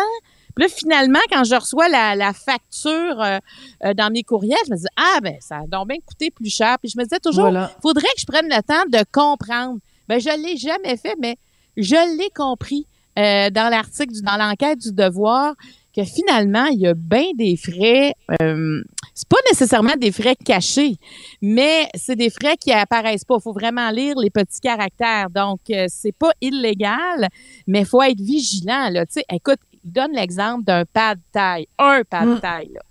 Puis 0.56 0.64
là, 0.64 0.70
finalement, 0.70 1.20
quand 1.32 1.44
je 1.44 1.56
reçois 1.56 1.88
la, 1.90 2.16
la 2.16 2.34
facture 2.34 3.22
euh, 3.22 3.38
euh, 3.86 3.94
dans 3.94 4.12
mes 4.12 4.24
courriels, 4.24 4.58
je 4.66 4.72
me 4.72 4.78
dis, 4.78 4.86
ah 4.96 5.20
ben, 5.22 5.36
ça 5.40 5.58
a 5.58 5.68
donc 5.68 5.88
bien 5.90 5.98
coûté 6.06 6.32
plus 6.32 6.50
cher. 6.50 6.78
Puis 6.82 6.92
je 6.94 6.98
me 6.98 7.04
disais 7.04 7.20
toujours, 7.20 7.44
Voilà. 7.44 7.72
faudrait 7.82 8.08
que 8.16 8.22
je 8.22 8.26
prenne 8.26 8.48
le 8.48 8.62
temps 8.64 8.86
de 8.90 9.04
comprendre. 9.12 9.80
Ben, 10.08 10.20
je 10.20 10.30
l'ai 10.42 10.58
jamais 10.58 10.98
fait, 10.98 11.16
mais 11.20 11.38
je 11.76 12.18
l'ai 12.18 12.30
compris 12.32 12.88
euh, 13.20 13.50
dans 13.50 13.70
l'article, 13.70 14.14
dans 14.22 14.38
l'enquête 14.38 14.80
du 14.80 14.92
devoir, 14.92 15.54
que 15.98 16.04
finalement, 16.04 16.66
il 16.68 16.82
y 16.82 16.88
a 16.88 16.94
bien 16.94 17.32
des 17.36 17.58
frais. 17.58 18.13
Euh, 18.39 18.84
c'est 19.16 19.27
pas 19.27 19.38
nécessairement 19.50 19.96
des 20.00 20.12
frais 20.12 20.36
cachés, 20.36 20.96
mais 21.42 21.89
c'est 21.96 22.16
des 22.16 22.30
frais 22.30 22.56
qui 22.56 22.72
apparaissent 22.72 23.25
pas. 23.25 23.38
Il 23.39 23.42
faut 23.42 23.54
vraiment 23.54 23.89
lire 23.89 24.16
les 24.18 24.30
petits 24.30 24.62
caractères. 24.62 25.32
Donc, 25.32 25.62
euh, 25.72 25.88
c'est 25.89 26.12
pas 26.12 26.32
illégal, 26.39 27.27
mais 27.66 27.80
il 27.80 27.86
faut 27.88 28.04
être 28.04 28.22
vigilant. 28.22 28.89
Là. 28.92 29.06
Écoute, 29.34 29.58
il 29.84 29.92
donne 29.92 30.12
l'exemple 30.13 30.63
d'un 30.63 30.86
pad 30.86 31.18
taille, 31.32 31.68
un 31.80 32.04
pad 32.08 32.27
Mm. 32.27 32.39
taille, 32.42 32.72
là, 32.75 32.82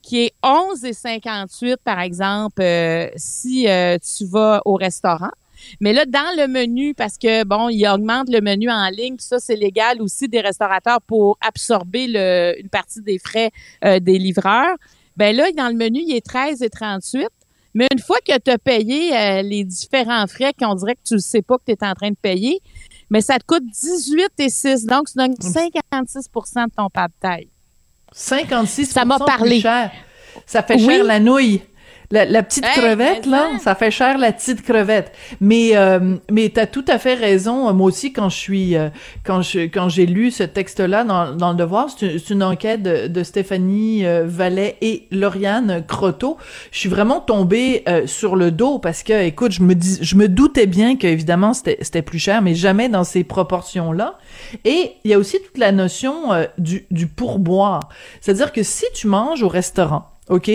qui 0.00 0.24
est 0.24 0.32
11,58 0.42 1.76
par 1.84 2.00
exemple 2.00 2.62
euh, 2.62 3.10
si 3.16 3.68
euh, 3.68 3.98
tu 3.98 4.24
vas 4.24 4.62
au 4.64 4.74
restaurant. 4.76 5.32
Mais 5.80 5.92
là, 5.92 6.04
dans 6.06 6.34
le 6.36 6.46
menu, 6.48 6.94
parce 6.94 7.18
que 7.18 7.44
bon, 7.44 7.68
il 7.68 7.86
augmente 7.86 8.28
le 8.28 8.40
menu 8.40 8.70
en 8.70 8.88
ligne, 8.88 9.16
puis 9.16 9.26
ça, 9.26 9.38
c'est 9.38 9.56
légal 9.56 10.00
aussi 10.02 10.28
des 10.28 10.40
restaurateurs 10.40 11.00
pour 11.02 11.38
absorber 11.40 12.06
le, 12.08 12.54
une 12.60 12.68
partie 12.68 13.00
des 13.02 13.18
frais 13.18 13.50
euh, 13.84 14.00
des 14.00 14.18
livreurs. 14.18 14.76
Ben 15.16 15.34
là, 15.34 15.50
dans 15.56 15.68
le 15.68 15.74
menu, 15.74 16.00
il 16.06 16.14
est 16.14 16.24
13 16.24 16.62
et 16.62 16.70
38. 16.70 17.26
Mais 17.74 17.86
une 17.92 17.98
fois 18.00 18.16
que 18.26 18.36
tu 18.38 18.50
as 18.50 18.58
payé 18.58 19.14
euh, 19.16 19.42
les 19.42 19.62
différents 19.62 20.26
frais 20.26 20.52
qu'on 20.58 20.74
dirait 20.74 20.94
que 20.94 21.02
tu 21.06 21.14
ne 21.14 21.18
sais 21.18 21.42
pas 21.42 21.58
que 21.58 21.64
tu 21.66 21.72
es 21.72 21.84
en 21.86 21.92
train 21.94 22.10
de 22.10 22.16
payer, 22.20 22.60
mais 23.10 23.20
ça 23.20 23.38
te 23.38 23.44
coûte 23.44 23.62
18 23.64 24.28
et 24.38 24.48
6. 24.48 24.86
Donc, 24.86 25.08
tu 25.10 25.18
donnes 25.18 25.34
56% 25.34 26.64
de 26.66 26.74
ton 26.76 26.88
pas 26.88 27.08
de 27.08 27.12
taille. 27.20 27.48
56 28.12 28.86
Ça 28.86 29.04
m'a 29.04 29.16
plus 29.16 29.26
parlé. 29.26 29.60
cher. 29.60 29.90
Ça 30.46 30.62
fait 30.62 30.74
Oui. 30.76 30.84
cher 30.86 31.04
la 31.04 31.20
nouille. 31.20 31.60
La, 32.10 32.24
la 32.24 32.42
petite 32.42 32.64
Hey, 32.64 32.72
crevette, 32.80 33.26
là, 33.26 33.50
ça. 33.62 33.74
fait 33.74 33.90
cher 33.90 34.16
la 34.16 34.32
petite 34.32 34.62
crevette. 34.62 35.12
Mais 35.42 35.76
euh, 35.76 36.16
mais 36.30 36.48
t'as 36.48 36.64
tout 36.64 36.84
à 36.88 36.98
fait 36.98 37.12
raison. 37.12 37.70
Moi 37.74 37.86
aussi, 37.88 38.14
quand 38.14 38.30
je 38.30 38.36
suis 38.36 38.76
euh, 38.76 38.88
quand 39.24 39.42
je 39.42 39.60
quand 39.66 39.90
j'ai 39.90 40.06
lu 40.06 40.30
ce 40.30 40.42
texte-là 40.42 41.04
dans, 41.04 41.34
dans 41.34 41.50
le 41.50 41.56
Devoir, 41.58 41.88
c'est 41.90 42.06
une, 42.06 42.18
c'est 42.18 42.32
une 42.32 42.42
enquête 42.42 42.82
de, 42.82 43.08
de 43.08 43.22
Stéphanie 43.22 44.06
euh, 44.06 44.24
Vallet 44.26 44.76
et 44.80 45.06
Lauriane 45.10 45.84
Croteau. 45.86 46.38
Je 46.72 46.78
suis 46.78 46.88
vraiment 46.88 47.20
tombée 47.20 47.82
euh, 47.88 48.06
sur 48.06 48.36
le 48.36 48.52
dos 48.52 48.78
parce 48.78 49.02
que, 49.02 49.24
écoute, 49.24 49.52
je 49.52 49.62
me 49.62 49.74
dis, 49.74 49.98
je 50.00 50.16
me 50.16 50.28
doutais 50.28 50.66
bien 50.66 50.96
que 50.96 51.06
évidemment 51.06 51.52
c'était 51.52 51.76
c'était 51.82 52.00
plus 52.00 52.18
cher, 52.18 52.40
mais 52.40 52.54
jamais 52.54 52.88
dans 52.88 53.04
ces 53.04 53.22
proportions-là. 53.22 54.16
Et 54.64 54.92
il 55.04 55.10
y 55.10 55.14
a 55.14 55.18
aussi 55.18 55.36
toute 55.44 55.58
la 55.58 55.72
notion 55.72 56.32
euh, 56.32 56.44
du 56.56 56.86
du 56.90 57.06
pourboire. 57.06 57.90
C'est-à-dire 58.22 58.52
que 58.52 58.62
si 58.62 58.86
tu 58.94 59.08
manges 59.08 59.42
au 59.42 59.48
restaurant 59.48 60.06
OK? 60.28 60.50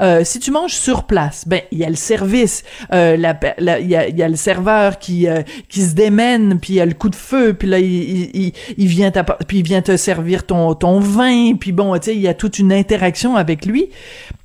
Euh, 0.00 0.22
si 0.24 0.38
tu 0.40 0.50
manges 0.50 0.74
sur 0.74 1.04
place, 1.04 1.44
ben 1.46 1.60
il 1.72 1.78
y 1.78 1.84
a 1.84 1.88
le 1.90 1.96
service, 1.96 2.62
euh, 2.92 3.16
il 3.16 3.88
y, 3.88 3.96
a, 3.96 4.08
y 4.08 4.22
a 4.22 4.28
le 4.28 4.36
serveur 4.36 4.98
qui 4.98 5.28
euh, 5.28 5.42
qui 5.68 5.82
se 5.82 5.94
démène, 5.94 6.58
puis 6.60 6.74
il 6.74 6.76
y 6.76 6.80
a 6.80 6.86
le 6.86 6.94
coup 6.94 7.08
de 7.08 7.16
feu, 7.16 7.54
puis 7.54 7.68
là 7.68 7.78
il, 7.78 7.86
il, 8.36 8.52
il- 8.78 8.86
vient 8.86 9.10
il 9.52 9.62
vient 9.62 9.82
te 9.82 9.96
servir 9.96 10.44
ton 10.46 10.74
ton 10.74 11.00
vin, 11.00 11.54
puis 11.54 11.72
bon, 11.72 11.94
tu 11.98 12.04
sais, 12.06 12.14
il 12.14 12.20
y 12.20 12.28
a 12.28 12.34
toute 12.34 12.58
une 12.58 12.72
interaction 12.72 13.36
avec 13.36 13.66
lui. 13.66 13.88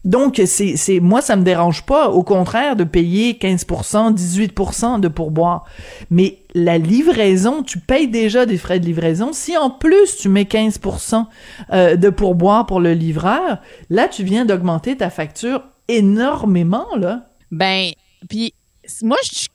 Donc 0.04 0.42
c'est 0.46 0.78
c'est 0.78 1.00
moi 1.00 1.22
ça 1.22 1.36
me 1.36 1.44
dérange 1.44 1.86
pas, 1.86 2.10
au 2.10 2.24
contraire 2.24 2.76
de 2.76 2.84
payer 2.84 3.34
15%, 3.34 4.16
18% 4.16 5.00
de 5.00 5.08
pourboire. 5.08 5.66
Mais 6.10 6.40
la 6.56 6.78
livraison, 6.78 7.62
tu 7.64 7.80
payes 7.80 8.08
déjà 8.08 8.46
des 8.46 8.58
frais 8.58 8.80
de 8.80 8.86
livraison. 8.86 9.32
Si 9.32 9.56
en 9.58 9.70
plus 9.70 10.18
tu 10.18 10.30
mets 10.30 10.44
15% 10.44 11.26
euh, 11.72 11.96
de 11.96 12.10
pourboire 12.10 12.66
pour 12.66 12.80
le 12.80 12.94
livreur, 12.94 13.60
là 13.90 14.08
tu 14.08 14.24
viens 14.24 14.46
d'augmenter 14.46 14.98
ta 14.98 15.10
facture 15.10 15.64
énormément 15.88 16.88
là. 16.98 17.28
Ben, 17.52 17.92
puis 18.30 18.54
moi, 19.04 19.18
je, 19.24 19.48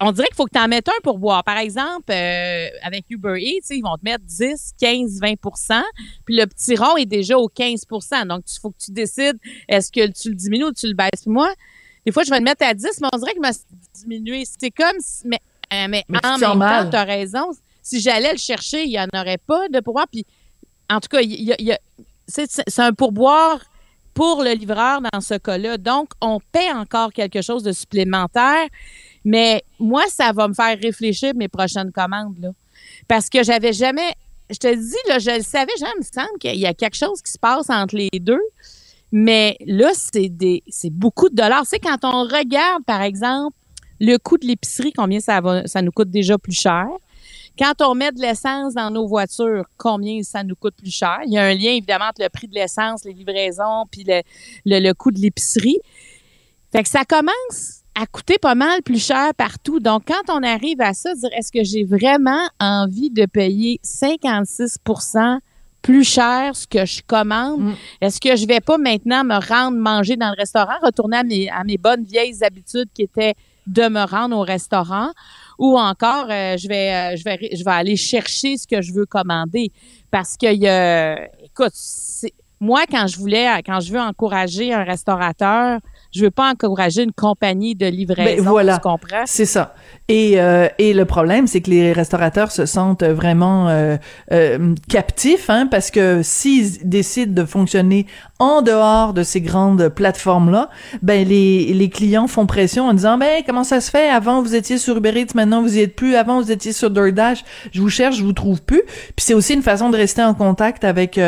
on 0.00 0.12
dirait 0.12 0.26
qu'il 0.28 0.36
faut 0.36 0.46
que 0.46 0.52
tu 0.52 0.58
en 0.58 0.68
mettes 0.68 0.88
un 0.88 1.00
pour 1.02 1.18
boire. 1.18 1.44
Par 1.44 1.58
exemple, 1.58 2.10
euh, 2.10 2.68
avec 2.82 3.04
Uber 3.08 3.36
Eats, 3.38 3.70
ils 3.70 3.82
vont 3.82 3.96
te 3.96 4.04
mettre 4.04 4.24
10, 4.24 4.74
15, 4.78 5.20
20% 5.20 5.82
puis 6.24 6.36
le 6.36 6.46
petit 6.46 6.76
rond 6.76 6.96
est 6.96 7.06
déjà 7.06 7.38
au 7.38 7.48
15% 7.48 8.26
Donc, 8.26 8.44
il 8.50 8.60
faut 8.60 8.70
que 8.70 8.78
tu 8.78 8.90
décides 8.90 9.38
est-ce 9.68 9.90
que 9.90 10.06
tu 10.10 10.30
le 10.30 10.34
diminues 10.34 10.64
ou 10.64 10.72
tu 10.72 10.88
le 10.88 10.94
baisses. 10.94 11.22
Puis 11.22 11.30
moi, 11.30 11.52
des 12.04 12.12
fois, 12.12 12.24
je 12.24 12.30
vais 12.30 12.38
le 12.38 12.44
mettre 12.44 12.64
à 12.64 12.74
10, 12.74 13.00
mais 13.00 13.08
on 13.12 13.18
dirait 13.18 13.32
que 13.32 13.38
je 13.38 13.42
m'a 13.42 13.52
diminué. 13.94 14.44
C'est 14.44 14.70
comme 14.70 14.96
si, 15.00 15.26
mais, 15.26 15.40
euh, 15.72 15.86
mais, 15.88 16.04
en 16.24 16.38
même 16.38 16.58
temps, 16.58 16.90
tu 16.90 16.96
as 16.96 17.04
raison. 17.04 17.50
Si 17.82 18.00
j'allais 18.00 18.32
le 18.32 18.38
chercher, 18.38 18.84
il 18.84 18.90
n'y 18.90 19.00
en 19.00 19.08
aurait 19.14 19.38
pas 19.38 19.68
de 19.68 19.80
pourboire. 19.80 20.06
Puis, 20.08 20.26
en 20.90 21.00
tout 21.00 21.08
cas, 21.08 21.20
il 21.20 21.42
y 21.42 21.72
a, 21.72 21.78
c'est 22.28 22.78
un 22.78 22.92
pourboire 22.92 23.60
pour 24.14 24.42
le 24.42 24.52
livreur 24.52 25.00
dans 25.12 25.20
ce 25.20 25.34
cas-là. 25.34 25.76
Donc, 25.78 26.10
on 26.20 26.40
paie 26.52 26.72
encore 26.72 27.12
quelque 27.12 27.42
chose 27.42 27.62
de 27.62 27.72
supplémentaire. 27.72 28.66
Mais 29.26 29.64
moi, 29.80 30.04
ça 30.08 30.30
va 30.32 30.46
me 30.46 30.54
faire 30.54 30.78
réfléchir 30.80 31.34
mes 31.34 31.48
prochaines 31.48 31.90
commandes, 31.90 32.38
là. 32.40 32.50
Parce 33.08 33.28
que 33.28 33.42
j'avais 33.42 33.72
jamais, 33.72 34.14
je 34.48 34.56
te 34.56 34.72
dis, 34.72 35.08
là, 35.08 35.18
je 35.18 35.36
le 35.36 35.42
savais, 35.42 35.72
jamais, 35.80 35.92
il 35.96 35.98
me 35.98 36.04
semble 36.04 36.38
qu'il 36.38 36.54
y 36.54 36.64
a 36.64 36.72
quelque 36.72 36.96
chose 36.96 37.20
qui 37.20 37.32
se 37.32 37.38
passe 37.38 37.68
entre 37.68 37.96
les 37.96 38.20
deux. 38.20 38.40
Mais 39.10 39.56
là, 39.66 39.90
c'est 39.94 40.28
des, 40.28 40.62
c'est 40.68 40.90
beaucoup 40.90 41.28
de 41.28 41.34
dollars. 41.34 41.64
C'est 41.66 41.80
quand 41.80 42.04
on 42.04 42.22
regarde, 42.22 42.84
par 42.84 43.02
exemple, 43.02 43.56
le 43.98 44.16
coût 44.16 44.38
de 44.38 44.46
l'épicerie, 44.46 44.92
combien 44.92 45.18
ça 45.18 45.40
va, 45.40 45.66
ça 45.66 45.82
nous 45.82 45.92
coûte 45.92 46.10
déjà 46.10 46.38
plus 46.38 46.58
cher. 46.58 46.86
Quand 47.58 47.74
on 47.80 47.96
met 47.96 48.12
de 48.12 48.20
l'essence 48.20 48.74
dans 48.74 48.90
nos 48.90 49.08
voitures, 49.08 49.64
combien 49.76 50.22
ça 50.22 50.44
nous 50.44 50.54
coûte 50.54 50.74
plus 50.76 50.94
cher? 50.94 51.18
Il 51.26 51.32
y 51.32 51.38
a 51.38 51.44
un 51.44 51.54
lien, 51.54 51.70
évidemment, 51.70 52.04
entre 52.04 52.22
le 52.22 52.28
prix 52.28 52.46
de 52.46 52.54
l'essence, 52.54 53.04
les 53.04 53.12
livraisons, 53.12 53.86
puis 53.90 54.04
le, 54.06 54.22
le, 54.66 54.78
le 54.78 54.94
coût 54.94 55.10
de 55.10 55.18
l'épicerie. 55.18 55.78
Fait 56.70 56.84
que 56.84 56.88
ça 56.88 57.04
commence 57.04 57.75
à 57.98 58.06
coûter 58.06 58.36
pas 58.38 58.54
mal 58.54 58.82
plus 58.82 59.04
cher 59.04 59.32
partout. 59.34 59.80
Donc, 59.80 60.04
quand 60.06 60.32
on 60.32 60.42
arrive 60.42 60.80
à 60.82 60.92
ça, 60.92 61.14
dire 61.14 61.30
est-ce 61.32 61.50
que 61.50 61.64
j'ai 61.64 61.84
vraiment 61.84 62.46
envie 62.60 63.10
de 63.10 63.24
payer 63.24 63.80
56% 63.82 65.38
plus 65.80 66.04
cher 66.04 66.54
ce 66.54 66.66
que 66.66 66.84
je 66.84 67.00
commande? 67.06 67.60
Mm. 67.60 67.74
Est-ce 68.02 68.20
que 68.20 68.36
je 68.36 68.46
vais 68.46 68.60
pas 68.60 68.76
maintenant 68.76 69.24
me 69.24 69.36
rendre 69.36 69.78
manger 69.78 70.16
dans 70.16 70.28
le 70.28 70.36
restaurant, 70.36 70.74
retourner 70.82 71.16
à 71.16 71.22
mes, 71.22 71.48
à 71.48 71.64
mes 71.64 71.78
bonnes 71.78 72.04
vieilles 72.04 72.44
habitudes 72.44 72.88
qui 72.92 73.02
étaient 73.02 73.34
de 73.66 73.88
me 73.88 74.04
rendre 74.04 74.36
au 74.36 74.42
restaurant? 74.42 75.12
Ou 75.58 75.78
encore, 75.78 76.26
euh, 76.28 76.58
je 76.58 76.68
vais, 76.68 76.92
euh, 76.92 77.16
je 77.16 77.24
vais, 77.24 77.38
je 77.50 77.64
vais 77.64 77.70
aller 77.70 77.96
chercher 77.96 78.58
ce 78.58 78.66
que 78.66 78.82
je 78.82 78.92
veux 78.92 79.06
commander? 79.06 79.72
Parce 80.10 80.36
que, 80.36 80.46
euh, 80.46 81.16
écoute, 81.42 81.72
moi 82.60 82.82
quand 82.90 83.06
je 83.06 83.16
voulais, 83.16 83.62
quand 83.64 83.80
je 83.80 83.90
veux 83.90 84.00
encourager 84.00 84.74
un 84.74 84.84
restaurateur, 84.84 85.80
je 86.12 86.24
veux 86.24 86.30
pas 86.30 86.50
encourager 86.50 87.02
une 87.02 87.12
compagnie 87.12 87.74
de 87.74 87.86
livraison. 87.86 88.42
Ben, 88.42 88.48
voilà, 88.48 88.74
tu 88.76 88.80
comprends? 88.80 89.24
C'est 89.26 89.44
ça. 89.44 89.74
Et 90.08 90.40
euh, 90.40 90.68
et 90.78 90.94
le 90.94 91.04
problème, 91.04 91.46
c'est 91.46 91.60
que 91.60 91.70
les 91.70 91.92
restaurateurs 91.92 92.50
se 92.52 92.66
sentent 92.66 93.04
vraiment 93.04 93.68
euh, 93.68 93.96
euh, 94.32 94.74
captifs, 94.88 95.50
hein, 95.50 95.66
parce 95.70 95.90
que 95.90 96.20
s'ils 96.22 96.88
décident 96.88 97.32
de 97.32 97.46
fonctionner 97.46 98.06
en 98.38 98.62
dehors 98.62 99.14
de 99.14 99.22
ces 99.22 99.40
grandes 99.40 99.88
plateformes 99.88 100.50
là, 100.50 100.70
ben 101.02 101.26
les 101.26 101.72
les 101.72 101.90
clients 101.90 102.28
font 102.28 102.46
pression 102.46 102.86
en 102.86 102.94
disant 102.94 103.18
ben 103.18 103.42
comment 103.44 103.64
ça 103.64 103.80
se 103.80 103.90
fait? 103.90 104.08
Avant 104.08 104.42
vous 104.42 104.54
étiez 104.54 104.78
sur 104.78 104.96
Uber 104.96 105.20
Eats, 105.20 105.34
maintenant 105.34 105.62
vous 105.62 105.76
y 105.76 105.80
êtes 105.80 105.96
plus. 105.96 106.14
Avant 106.14 106.40
vous 106.40 106.52
étiez 106.52 106.72
sur 106.72 106.90
DoorDash, 106.90 107.44
je 107.72 107.80
vous 107.80 107.90
cherche, 107.90 108.16
je 108.16 108.24
vous 108.24 108.32
trouve 108.32 108.62
plus. 108.62 108.82
Puis 108.86 109.24
c'est 109.24 109.34
aussi 109.34 109.54
une 109.54 109.62
façon 109.62 109.90
de 109.90 109.96
rester 109.96 110.22
en 110.22 110.34
contact 110.34 110.84
avec 110.84 111.18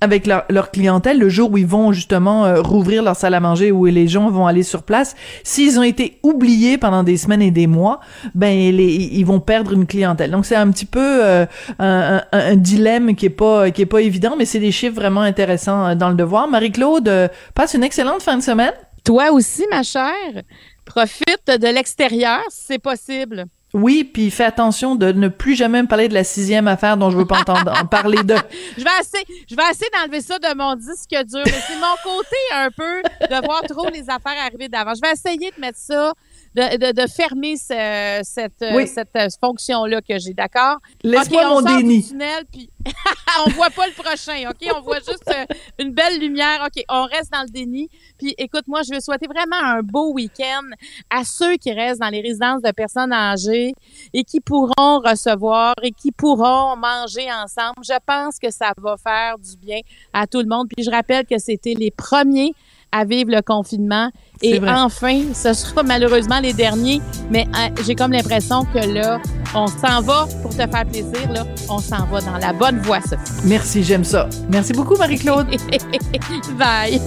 avec 0.00 0.26
leur, 0.26 0.70
clientèle 0.70 1.18
le 1.18 1.28
jour 1.28 1.50
où 1.52 1.58
ils 1.58 1.66
vont 1.66 1.92
justement 1.92 2.44
euh, 2.44 2.60
rouvrir 2.60 3.02
leur 3.02 3.16
salle 3.16 3.34
à 3.34 3.40
manger 3.40 3.72
où 3.72 3.86
les 3.86 4.08
gens 4.08 4.28
vont 4.28 4.46
aller 4.46 4.62
sur 4.62 4.82
place. 4.82 5.16
S'ils 5.42 5.78
ont 5.78 5.82
été 5.82 6.18
oubliés 6.22 6.76
pendant 6.76 7.02
des 7.02 7.16
semaines 7.16 7.42
et 7.42 7.50
des 7.50 7.66
mois 7.66 8.00
ben 8.34 8.52
ils 8.56 9.24
vont 9.24 9.40
perdre 9.40 9.72
une 9.72 9.86
clientèle. 9.86 10.30
Donc 10.30 10.44
c'est 10.44 10.56
un 10.56 10.70
petit 10.70 10.86
peu 10.86 11.24
euh, 11.24 11.46
un, 11.78 12.22
un, 12.32 12.56
dilemme 12.56 13.14
qui 13.14 13.26
est 13.26 13.30
pas 13.30 13.70
qui 13.70 13.82
est 13.82 13.86
pas 13.86 14.00
évident 14.00 14.34
mais 14.36 14.44
c'est 14.44 14.58
des 14.58 14.72
chiffres 14.72 14.96
vraiment 14.96 15.22
intéressants 15.22 15.86
euh, 15.86 15.94
dans 15.94 16.10
le 16.10 16.14
devoir. 16.14 16.48
Marie-Claude 16.48 17.30
passe 17.54 17.74
une 17.74 17.84
excellente 17.84 18.22
fin 18.22 18.36
de 18.36 18.42
semaine. 18.42 18.74
Toi 19.04 19.30
aussi 19.32 19.64
ma 19.70 19.82
chère. 19.82 20.42
Profite 20.84 21.46
de 21.48 21.74
l'extérieur 21.74 22.40
si 22.50 22.64
c'est 22.66 22.78
possible 22.78 23.46
oui, 23.76 24.04
puis 24.04 24.30
fais 24.30 24.44
attention 24.44 24.94
de 24.94 25.12
ne 25.12 25.28
plus 25.28 25.54
jamais 25.54 25.82
me 25.82 25.86
parler 25.86 26.08
de 26.08 26.14
la 26.14 26.24
sixième 26.24 26.66
affaire 26.66 26.96
dont 26.96 27.10
je 27.10 27.18
veux 27.18 27.26
pas 27.26 27.40
entendre 27.40 27.70
en 27.78 27.84
parler 27.84 28.22
de. 28.22 28.34
Je 28.78 28.82
vais 28.82 28.90
essayer, 29.00 29.44
je 29.48 29.54
vais 29.54 29.62
essayer 29.70 29.90
d'enlever 29.92 30.22
ça 30.22 30.38
de 30.38 30.56
mon 30.56 30.74
disque 30.76 31.10
dur. 31.10 31.42
C'est 31.44 31.78
mon 31.78 31.96
côté 32.02 32.36
un 32.54 32.70
peu 32.70 33.02
de 33.02 33.44
voir 33.44 33.62
trop 33.68 33.88
les 33.90 34.08
affaires 34.08 34.44
arriver 34.46 34.68
d'avant. 34.68 34.94
Je 34.94 35.00
vais 35.02 35.12
essayer 35.12 35.50
de 35.50 35.60
mettre 35.60 35.78
ça 35.78 36.14
de, 36.56 36.92
de, 36.92 37.06
fermer 37.06 37.56
cette, 37.56 38.24
cette 38.24 39.38
fonction-là 39.40 40.00
que 40.00 40.18
j'ai, 40.18 40.32
d'accord? 40.32 40.78
Laisse-moi 41.02 41.48
mon 41.48 41.62
déni. 41.62 42.02
Tunnel, 42.02 42.44
puis 42.50 42.70
on 43.46 43.50
voit 43.50 43.70
pas 43.70 43.86
le 43.86 43.92
prochain, 43.92 44.48
OK? 44.50 44.68
On 44.74 44.80
voit 44.80 44.98
juste 44.98 45.28
euh, 45.28 45.44
une 45.78 45.92
belle 45.92 46.18
lumière. 46.18 46.66
OK, 46.66 46.82
on 46.88 47.04
reste 47.04 47.30
dans 47.32 47.42
le 47.42 47.50
déni. 47.50 47.88
Puis 48.18 48.34
écoute, 48.38 48.64
moi, 48.66 48.80
je 48.82 48.94
veux 48.94 49.00
souhaiter 49.00 49.26
vraiment 49.26 49.56
un 49.56 49.82
beau 49.82 50.12
week-end 50.12 50.62
à 51.10 51.24
ceux 51.24 51.56
qui 51.56 51.72
restent 51.72 52.00
dans 52.00 52.08
les 52.08 52.20
résidences 52.20 52.62
de 52.62 52.70
personnes 52.70 53.12
âgées 53.12 53.74
et 54.12 54.24
qui 54.24 54.40
pourront 54.40 55.00
recevoir 55.00 55.74
et 55.82 55.92
qui 55.92 56.12
pourront 56.12 56.76
manger 56.76 57.30
ensemble. 57.32 57.76
Je 57.82 57.98
pense 58.06 58.38
que 58.38 58.50
ça 58.50 58.72
va 58.78 58.96
faire 58.96 59.38
du 59.38 59.56
bien 59.56 59.80
à 60.12 60.26
tout 60.26 60.40
le 60.40 60.46
monde. 60.46 60.68
Puis 60.74 60.84
je 60.84 60.90
rappelle 60.90 61.26
que 61.26 61.38
c'était 61.38 61.74
les 61.74 61.90
premiers 61.90 62.54
à 62.96 63.04
vivre 63.04 63.30
le 63.30 63.42
confinement. 63.42 64.10
Et 64.42 64.60
enfin, 64.66 65.20
ce 65.34 65.52
sera 65.54 65.82
malheureusement 65.82 66.40
les 66.40 66.52
derniers, 66.52 67.00
mais 67.30 67.46
hein, 67.54 67.68
j'ai 67.86 67.94
comme 67.94 68.12
l'impression 68.12 68.64
que 68.64 68.78
là, 68.78 69.20
on 69.54 69.66
s'en 69.66 70.02
va 70.02 70.26
pour 70.42 70.50
te 70.50 70.56
faire 70.56 70.84
plaisir, 70.86 71.32
là, 71.32 71.46
on 71.70 71.78
s'en 71.78 72.04
va 72.06 72.20
dans 72.20 72.38
la 72.38 72.52
bonne 72.52 72.78
voie, 72.80 73.00
Sophie. 73.00 73.16
Merci, 73.44 73.82
j'aime 73.82 74.04
ça. 74.04 74.28
Merci 74.50 74.72
beaucoup, 74.72 74.96
Marie-Claude. 74.96 75.46
Bye. 76.58 77.00